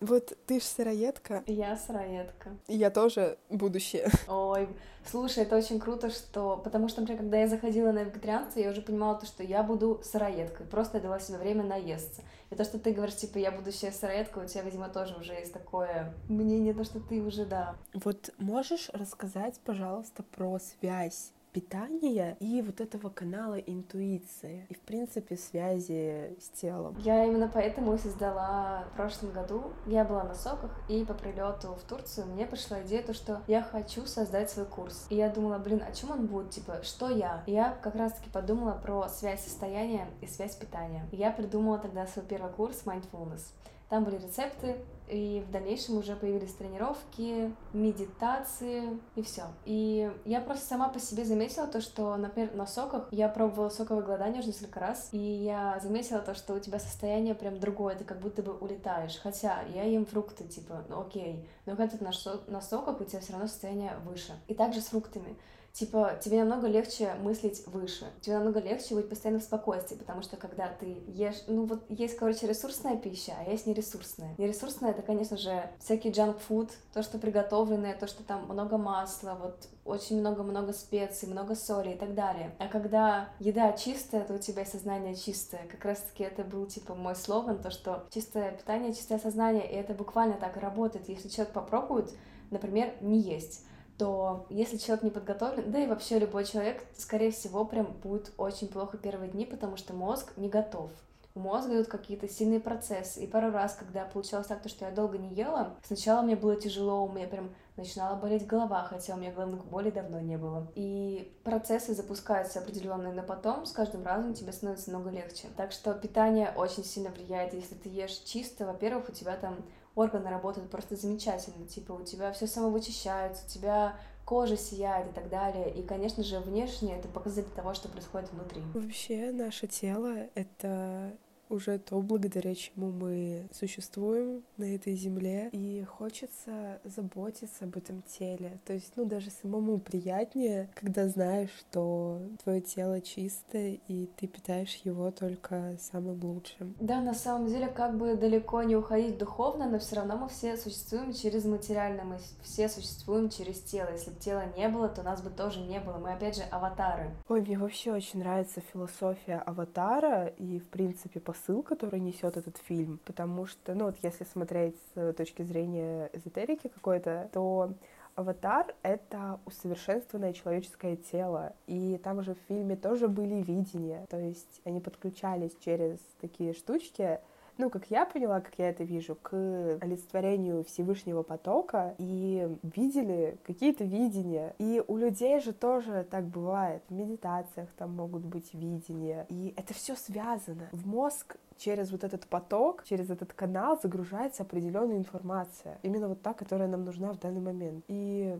вот 0.00 0.36
ты 0.46 0.60
ж 0.60 0.62
сыроедка. 0.62 1.42
Я 1.46 1.76
сыроедка. 1.76 2.50
Я 2.68 2.90
тоже 2.90 3.38
будущее. 3.48 4.08
Ой, 4.28 4.68
слушай, 5.04 5.42
это 5.42 5.56
очень 5.56 5.80
круто, 5.80 6.10
что... 6.10 6.60
Потому 6.62 6.88
что, 6.88 7.00
например, 7.00 7.22
когда 7.22 7.38
я 7.38 7.48
заходила 7.48 7.92
на 7.92 8.04
вегетарианство, 8.04 8.60
я 8.60 8.70
уже 8.70 8.82
понимала 8.82 9.18
то, 9.18 9.26
что 9.26 9.42
я 9.42 9.62
буду 9.62 10.00
сыроедкой. 10.04 10.66
Просто 10.66 10.98
я 10.98 11.02
дала 11.02 11.18
себе 11.18 11.38
время 11.38 11.64
наесться. 11.64 12.22
И 12.50 12.54
то, 12.54 12.64
что 12.64 12.78
ты 12.78 12.92
говоришь, 12.92 13.16
типа, 13.16 13.38
я 13.38 13.50
будущая 13.50 13.90
сыроедка, 13.90 14.38
у 14.40 14.46
тебя, 14.46 14.62
видимо, 14.62 14.88
тоже 14.88 15.16
уже 15.16 15.32
есть 15.32 15.52
такое 15.52 16.14
мнение, 16.28 16.74
то, 16.74 16.84
что 16.84 17.00
ты 17.00 17.20
уже, 17.22 17.46
да. 17.46 17.76
Вот 17.94 18.34
можешь 18.38 18.90
рассказать, 18.92 19.60
пожалуйста, 19.64 20.22
про 20.22 20.58
связь 20.58 21.32
питания 21.56 22.36
и 22.38 22.60
вот 22.60 22.82
этого 22.82 23.08
канала 23.08 23.54
интуиции 23.54 24.66
и, 24.68 24.74
в 24.74 24.80
принципе, 24.80 25.36
связи 25.36 26.36
с 26.38 26.50
телом. 26.50 26.94
Я 26.98 27.24
именно 27.24 27.50
поэтому 27.52 27.94
и 27.94 27.98
создала 27.98 28.84
в 28.92 28.96
прошлом 28.96 29.32
году. 29.32 29.72
Я 29.86 30.04
была 30.04 30.22
на 30.24 30.34
соках, 30.34 30.70
и 30.90 31.02
по 31.02 31.14
прилету 31.14 31.68
в 31.68 31.82
Турцию 31.84 32.26
мне 32.26 32.44
пришла 32.44 32.82
идея, 32.82 33.02
то, 33.02 33.14
что 33.14 33.40
я 33.46 33.62
хочу 33.62 34.04
создать 34.04 34.50
свой 34.50 34.66
курс. 34.66 35.06
И 35.08 35.14
я 35.14 35.30
думала, 35.30 35.56
блин, 35.56 35.82
о 35.88 35.92
чем 35.92 36.10
он 36.10 36.26
будет? 36.26 36.50
Типа, 36.50 36.82
что 36.82 37.08
я? 37.08 37.42
И 37.46 37.52
я 37.52 37.74
как 37.82 37.94
раз-таки 37.94 38.28
подумала 38.28 38.72
про 38.72 39.08
связь 39.08 39.42
состояния 39.42 40.10
и 40.20 40.26
связь 40.26 40.56
питания. 40.56 41.08
И 41.10 41.16
я 41.16 41.30
придумала 41.30 41.78
тогда 41.78 42.06
свой 42.06 42.26
первый 42.26 42.52
курс 42.52 42.82
Mindfulness. 42.84 43.54
Там 43.88 44.04
были 44.04 44.16
рецепты, 44.16 44.76
и 45.08 45.44
в 45.46 45.50
дальнейшем 45.52 45.98
уже 45.98 46.16
появились 46.16 46.52
тренировки, 46.54 47.54
медитации 47.72 48.98
и 49.14 49.22
все. 49.22 49.44
И 49.64 50.10
я 50.24 50.40
просто 50.40 50.66
сама 50.66 50.88
по 50.88 50.98
себе 50.98 51.24
заметила 51.24 51.68
то, 51.68 51.80
что, 51.80 52.16
например, 52.16 52.54
на 52.54 52.66
соках 52.66 53.06
я 53.12 53.28
пробовала 53.28 53.68
соковое 53.68 54.02
голодание 54.02 54.40
уже 54.40 54.48
несколько 54.48 54.80
раз, 54.80 55.08
и 55.12 55.18
я 55.18 55.78
заметила 55.80 56.20
то, 56.20 56.34
что 56.34 56.54
у 56.54 56.58
тебя 56.58 56.80
состояние 56.80 57.36
прям 57.36 57.60
другое, 57.60 57.94
ты 57.94 58.04
как 58.04 58.18
будто 58.18 58.42
бы 58.42 58.54
улетаешь. 58.54 59.18
Хотя 59.22 59.62
я 59.72 59.84
ем 59.84 60.04
фрукты, 60.04 60.44
типа, 60.44 60.84
ну 60.88 61.00
окей, 61.00 61.48
но 61.66 61.76
когда 61.76 61.96
ты 61.96 62.02
на, 62.02 62.10
на 62.48 62.60
соках, 62.60 63.00
у 63.00 63.04
тебя 63.04 63.20
все 63.20 63.32
равно 63.32 63.46
состояние 63.46 63.96
выше. 64.04 64.32
И 64.48 64.54
также 64.54 64.80
с 64.80 64.86
фруктами 64.86 65.36
типа, 65.76 66.18
тебе 66.22 66.42
намного 66.42 66.68
легче 66.68 67.12
мыслить 67.20 67.66
выше, 67.66 68.06
тебе 68.22 68.38
намного 68.38 68.60
легче 68.60 68.94
быть 68.94 69.10
постоянно 69.10 69.40
в 69.40 69.42
спокойствии, 69.42 69.94
потому 69.96 70.22
что 70.22 70.38
когда 70.38 70.68
ты 70.68 71.02
ешь, 71.06 71.44
ну 71.48 71.66
вот 71.66 71.84
есть, 71.90 72.16
короче, 72.16 72.46
ресурсная 72.46 72.96
пища, 72.96 73.34
а 73.38 73.50
есть 73.50 73.66
нересурсная. 73.66 74.34
Нересурсная— 74.38 74.90
это, 74.92 75.02
конечно 75.02 75.36
же, 75.36 75.68
всякий 75.78 76.10
джанк-фуд, 76.10 76.70
то, 76.94 77.02
что 77.02 77.18
приготовленное, 77.18 77.94
то, 77.94 78.06
что 78.06 78.24
там 78.24 78.46
много 78.46 78.78
масла, 78.78 79.36
вот 79.38 79.68
очень 79.84 80.18
много-много 80.18 80.72
специй, 80.72 81.28
много 81.28 81.54
соли 81.54 81.90
и 81.90 81.96
так 81.96 82.14
далее. 82.14 82.54
А 82.58 82.68
когда 82.68 83.28
еда 83.38 83.72
чистая, 83.74 84.24
то 84.24 84.32
у 84.32 84.38
тебя 84.38 84.64
сознание 84.64 85.14
чистое. 85.14 85.66
Как 85.70 85.84
раз-таки 85.84 86.24
это 86.24 86.42
был, 86.42 86.64
типа, 86.64 86.94
мой 86.94 87.14
слоган, 87.14 87.60
то, 87.60 87.70
что 87.70 88.06
чистое 88.10 88.52
питание, 88.52 88.94
чистое 88.94 89.18
сознание, 89.18 89.70
и 89.70 89.74
это 89.74 89.92
буквально 89.92 90.38
так 90.38 90.56
и 90.56 90.60
работает. 90.60 91.10
Если 91.10 91.28
человек 91.28 91.52
попробует, 91.52 92.14
например, 92.50 92.94
не 93.02 93.20
есть, 93.20 93.66
то 93.98 94.46
если 94.50 94.76
человек 94.76 95.04
не 95.04 95.10
подготовлен, 95.10 95.70
да 95.70 95.78
и 95.78 95.86
вообще 95.86 96.18
любой 96.18 96.44
человек, 96.44 96.82
скорее 96.96 97.30
всего, 97.30 97.64
прям 97.64 97.86
будет 98.02 98.32
очень 98.36 98.68
плохо 98.68 98.98
первые 98.98 99.30
дни, 99.30 99.44
потому 99.46 99.76
что 99.76 99.94
мозг 99.94 100.32
не 100.36 100.48
готов. 100.48 100.90
У 101.34 101.40
мозга 101.40 101.74
идут 101.74 101.88
какие-то 101.88 102.30
сильные 102.30 102.60
процессы. 102.60 103.20
И 103.20 103.26
пару 103.26 103.50
раз, 103.50 103.74
когда 103.74 104.06
получалось 104.06 104.46
так, 104.46 104.62
то, 104.62 104.70
что 104.70 104.86
я 104.86 104.90
долго 104.90 105.18
не 105.18 105.34
ела, 105.34 105.76
сначала 105.86 106.22
мне 106.22 106.34
было 106.34 106.56
тяжело, 106.56 107.04
у 107.04 107.12
меня 107.12 107.26
прям 107.26 107.50
начинала 107.76 108.16
болеть 108.16 108.46
голова, 108.46 108.84
хотя 108.84 109.14
у 109.14 109.18
меня 109.18 109.32
головных 109.32 109.66
болей 109.66 109.92
давно 109.92 110.18
не 110.18 110.38
было. 110.38 110.66
И 110.74 111.36
процессы 111.44 111.92
запускаются 111.92 112.60
определенные, 112.60 113.12
но 113.12 113.22
потом 113.22 113.66
с 113.66 113.72
каждым 113.72 114.04
разом 114.04 114.32
тебе 114.32 114.50
становится 114.52 114.88
много 114.88 115.10
легче. 115.10 115.48
Так 115.58 115.72
что 115.72 115.92
питание 115.92 116.54
очень 116.56 116.84
сильно 116.84 117.10
влияет. 117.10 117.52
Если 117.52 117.74
ты 117.74 117.90
ешь 117.90 118.22
чисто, 118.24 118.64
во-первых, 118.64 119.10
у 119.10 119.12
тебя 119.12 119.36
там 119.36 119.56
органы 119.96 120.30
работают 120.30 120.70
просто 120.70 120.94
замечательно. 120.94 121.66
Типа 121.66 121.92
у 121.92 122.02
тебя 122.02 122.30
все 122.32 122.46
самовычищается, 122.46 123.44
у 123.44 123.48
тебя 123.48 123.96
кожа 124.24 124.56
сияет 124.56 125.10
и 125.10 125.12
так 125.12 125.28
далее. 125.28 125.72
И, 125.74 125.82
конечно 125.82 126.22
же, 126.22 126.38
внешне 126.38 126.96
это 126.96 127.08
показатель 127.08 127.50
того, 127.50 127.74
что 127.74 127.88
происходит 127.88 128.30
внутри. 128.32 128.62
Вообще, 128.74 129.32
наше 129.32 129.66
тело— 129.66 130.14
это 130.34 131.16
уже 131.48 131.78
то, 131.78 132.00
благодаря 132.00 132.54
чему 132.54 132.90
мы 132.90 133.48
существуем 133.52 134.42
на 134.56 134.74
этой 134.74 134.94
земле. 134.94 135.48
И 135.52 135.84
хочется 135.84 136.80
заботиться 136.84 137.64
об 137.64 137.76
этом 137.76 138.02
теле. 138.02 138.58
То 138.64 138.72
есть, 138.72 138.92
ну, 138.96 139.04
даже 139.04 139.30
самому 139.30 139.78
приятнее, 139.78 140.68
когда 140.74 141.08
знаешь, 141.08 141.50
что 141.58 142.20
твое 142.42 142.60
тело 142.60 143.00
чистое, 143.00 143.78
и 143.88 144.06
ты 144.16 144.26
питаешь 144.26 144.80
его 144.84 145.10
только 145.10 145.76
самым 145.80 146.22
лучшим. 146.22 146.74
Да, 146.80 147.00
на 147.00 147.14
самом 147.14 147.46
деле, 147.48 147.68
как 147.68 147.96
бы 147.96 148.16
далеко 148.16 148.62
не 148.62 148.76
уходить 148.76 149.18
духовно, 149.18 149.68
но 149.68 149.78
все 149.78 149.96
равно 149.96 150.16
мы 150.16 150.28
все 150.28 150.56
существуем 150.56 151.12
через 151.12 151.44
материальное, 151.44 152.04
мы 152.04 152.18
все 152.42 152.68
существуем 152.68 153.28
через 153.28 153.60
тело. 153.60 153.90
Если 153.92 154.10
бы 154.10 154.18
тела 154.18 154.44
не 154.56 154.68
было, 154.68 154.88
то 154.88 155.02
нас 155.02 155.22
бы 155.22 155.30
тоже 155.30 155.60
не 155.60 155.80
было. 155.80 155.98
Мы, 155.98 156.12
опять 156.12 156.36
же, 156.36 156.42
аватары. 156.50 157.10
Ой, 157.28 157.40
мне 157.40 157.58
вообще 157.58 157.92
очень 157.92 158.20
нравится 158.20 158.60
философия 158.72 159.42
аватара 159.46 160.26
и, 160.26 160.58
в 160.58 160.68
принципе, 160.68 161.20
по 161.20 161.32
посыл, 161.36 161.62
который 161.62 162.00
несет 162.00 162.36
этот 162.36 162.56
фильм, 162.58 163.00
потому 163.04 163.46
что, 163.46 163.74
ну 163.74 163.86
вот 163.86 163.96
если 164.02 164.24
смотреть 164.24 164.76
с 164.94 165.12
точки 165.14 165.42
зрения 165.42 166.10
эзотерики 166.12 166.68
какой-то, 166.68 167.28
то 167.32 167.72
Аватар— 168.14 168.74
это 168.82 169.38
усовершенствованное 169.44 170.32
человеческое 170.32 170.96
тело, 170.96 171.52
и 171.66 172.00
там 172.02 172.22
же 172.22 172.34
в 172.34 172.38
фильме 172.48 172.76
тоже 172.76 173.08
были 173.08 173.42
видения, 173.42 174.06
то 174.08 174.18
есть 174.18 174.62
они 174.64 174.80
подключались 174.80 175.54
через 175.64 175.98
такие 176.20 176.54
штучки, 176.54 177.20
ну, 177.58 177.70
как 177.70 177.90
я 177.90 178.04
поняла, 178.04 178.40
как 178.40 178.54
я 178.58 178.68
это 178.68 178.84
вижу, 178.84 179.14
к 179.14 179.78
олицетворению 179.80 180.64
Всевышнего 180.64 181.22
потока 181.22 181.94
и 181.98 182.48
видели 182.62 183.38
какие-то 183.44 183.84
видения. 183.84 184.54
И 184.58 184.82
у 184.86 184.96
людей 184.96 185.40
же 185.40 185.52
тоже 185.52 186.06
так 186.10 186.24
бывает. 186.24 186.82
В 186.88 186.92
медитациях 186.92 187.68
там 187.76 187.94
могут 187.94 188.22
быть 188.22 188.52
видения. 188.52 189.26
И 189.28 189.54
это 189.56 189.74
все 189.74 189.96
связано. 189.96 190.68
В 190.72 190.86
мозг 190.86 191.36
через 191.56 191.90
вот 191.90 192.04
этот 192.04 192.26
поток, 192.26 192.84
через 192.84 193.10
этот 193.10 193.32
канал 193.32 193.78
загружается 193.82 194.42
определенная 194.42 194.98
информация. 194.98 195.78
Именно 195.82 196.08
вот 196.08 196.22
та, 196.22 196.34
которая 196.34 196.68
нам 196.68 196.84
нужна 196.84 197.12
в 197.12 197.18
данный 197.18 197.40
момент. 197.40 197.84
И 197.88 198.38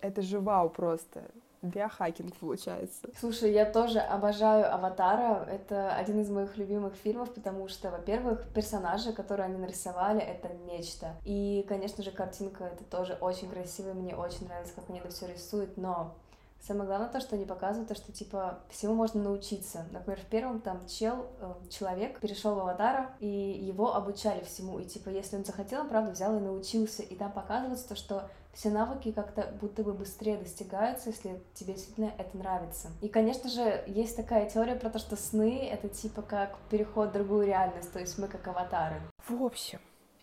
это 0.00 0.22
же 0.22 0.40
вау 0.40 0.68
просто 0.68 1.22
биохакинг 1.62 2.36
получается. 2.36 3.08
Слушай, 3.18 3.52
я 3.52 3.64
тоже 3.64 3.98
обожаю 3.98 4.72
«Аватара». 4.72 5.44
Это 5.50 5.94
один 5.94 6.20
из 6.20 6.30
моих 6.30 6.56
любимых 6.56 6.94
фильмов, 6.94 7.32
потому 7.34 7.68
что, 7.68 7.90
во-первых, 7.90 8.48
персонажи, 8.54 9.12
которые 9.12 9.46
они 9.46 9.58
нарисовали, 9.58 10.20
это 10.20 10.48
нечто. 10.66 11.16
И, 11.24 11.64
конечно 11.68 12.02
же, 12.02 12.10
картинка 12.10 12.64
это 12.64 12.84
тоже 12.84 13.18
очень 13.20 13.50
красивая, 13.50 13.94
мне 13.94 14.14
очень 14.14 14.46
нравится, 14.46 14.74
как 14.74 14.88
они 14.88 15.00
это 15.00 15.10
все 15.10 15.26
рисуют, 15.26 15.76
но 15.76 16.14
Самое 16.60 16.86
главное 16.86 17.08
то, 17.08 17.20
что 17.20 17.36
они 17.36 17.44
показывают, 17.44 17.88
то, 17.88 17.94
что, 17.94 18.12
типа, 18.12 18.58
всему 18.68 18.94
можно 18.94 19.22
научиться. 19.22 19.86
Например, 19.92 20.20
в 20.20 20.26
первом 20.26 20.60
там 20.60 20.86
чел, 20.86 21.26
э, 21.40 21.54
человек 21.70 22.20
перешел 22.20 22.54
в 22.54 22.58
аватара, 22.58 23.12
и 23.20 23.26
его 23.26 23.94
обучали 23.94 24.44
всему. 24.44 24.78
И, 24.78 24.84
типа, 24.84 25.08
если 25.08 25.36
он 25.36 25.44
захотел, 25.44 25.82
он, 25.82 25.88
правда, 25.88 26.10
взял 26.10 26.36
и 26.36 26.40
научился. 26.40 27.02
И 27.02 27.14
там 27.14 27.32
показывается 27.32 27.88
то, 27.88 27.96
что 27.96 28.28
все 28.52 28.70
навыки 28.70 29.12
как-то 29.12 29.54
будто 29.60 29.84
бы 29.84 29.92
быстрее 29.92 30.36
достигаются, 30.36 31.10
если 31.10 31.40
тебе 31.54 31.74
действительно 31.74 32.12
это 32.18 32.36
нравится. 32.36 32.88
И, 33.00 33.08
конечно 33.08 33.48
же, 33.48 33.84
есть 33.86 34.16
такая 34.16 34.50
теория 34.50 34.74
про 34.74 34.90
то, 34.90 34.98
что 34.98 35.16
сны— 35.16 35.68
это, 35.72 35.88
типа, 35.88 36.22
как 36.22 36.58
переход 36.68 37.10
в 37.10 37.12
другую 37.12 37.46
реальность, 37.46 37.92
то 37.92 38.00
есть 38.00 38.18
мы 38.18 38.26
как 38.26 38.46
аватары. 38.48 39.00
В 39.28 39.42
общем, 39.42 39.78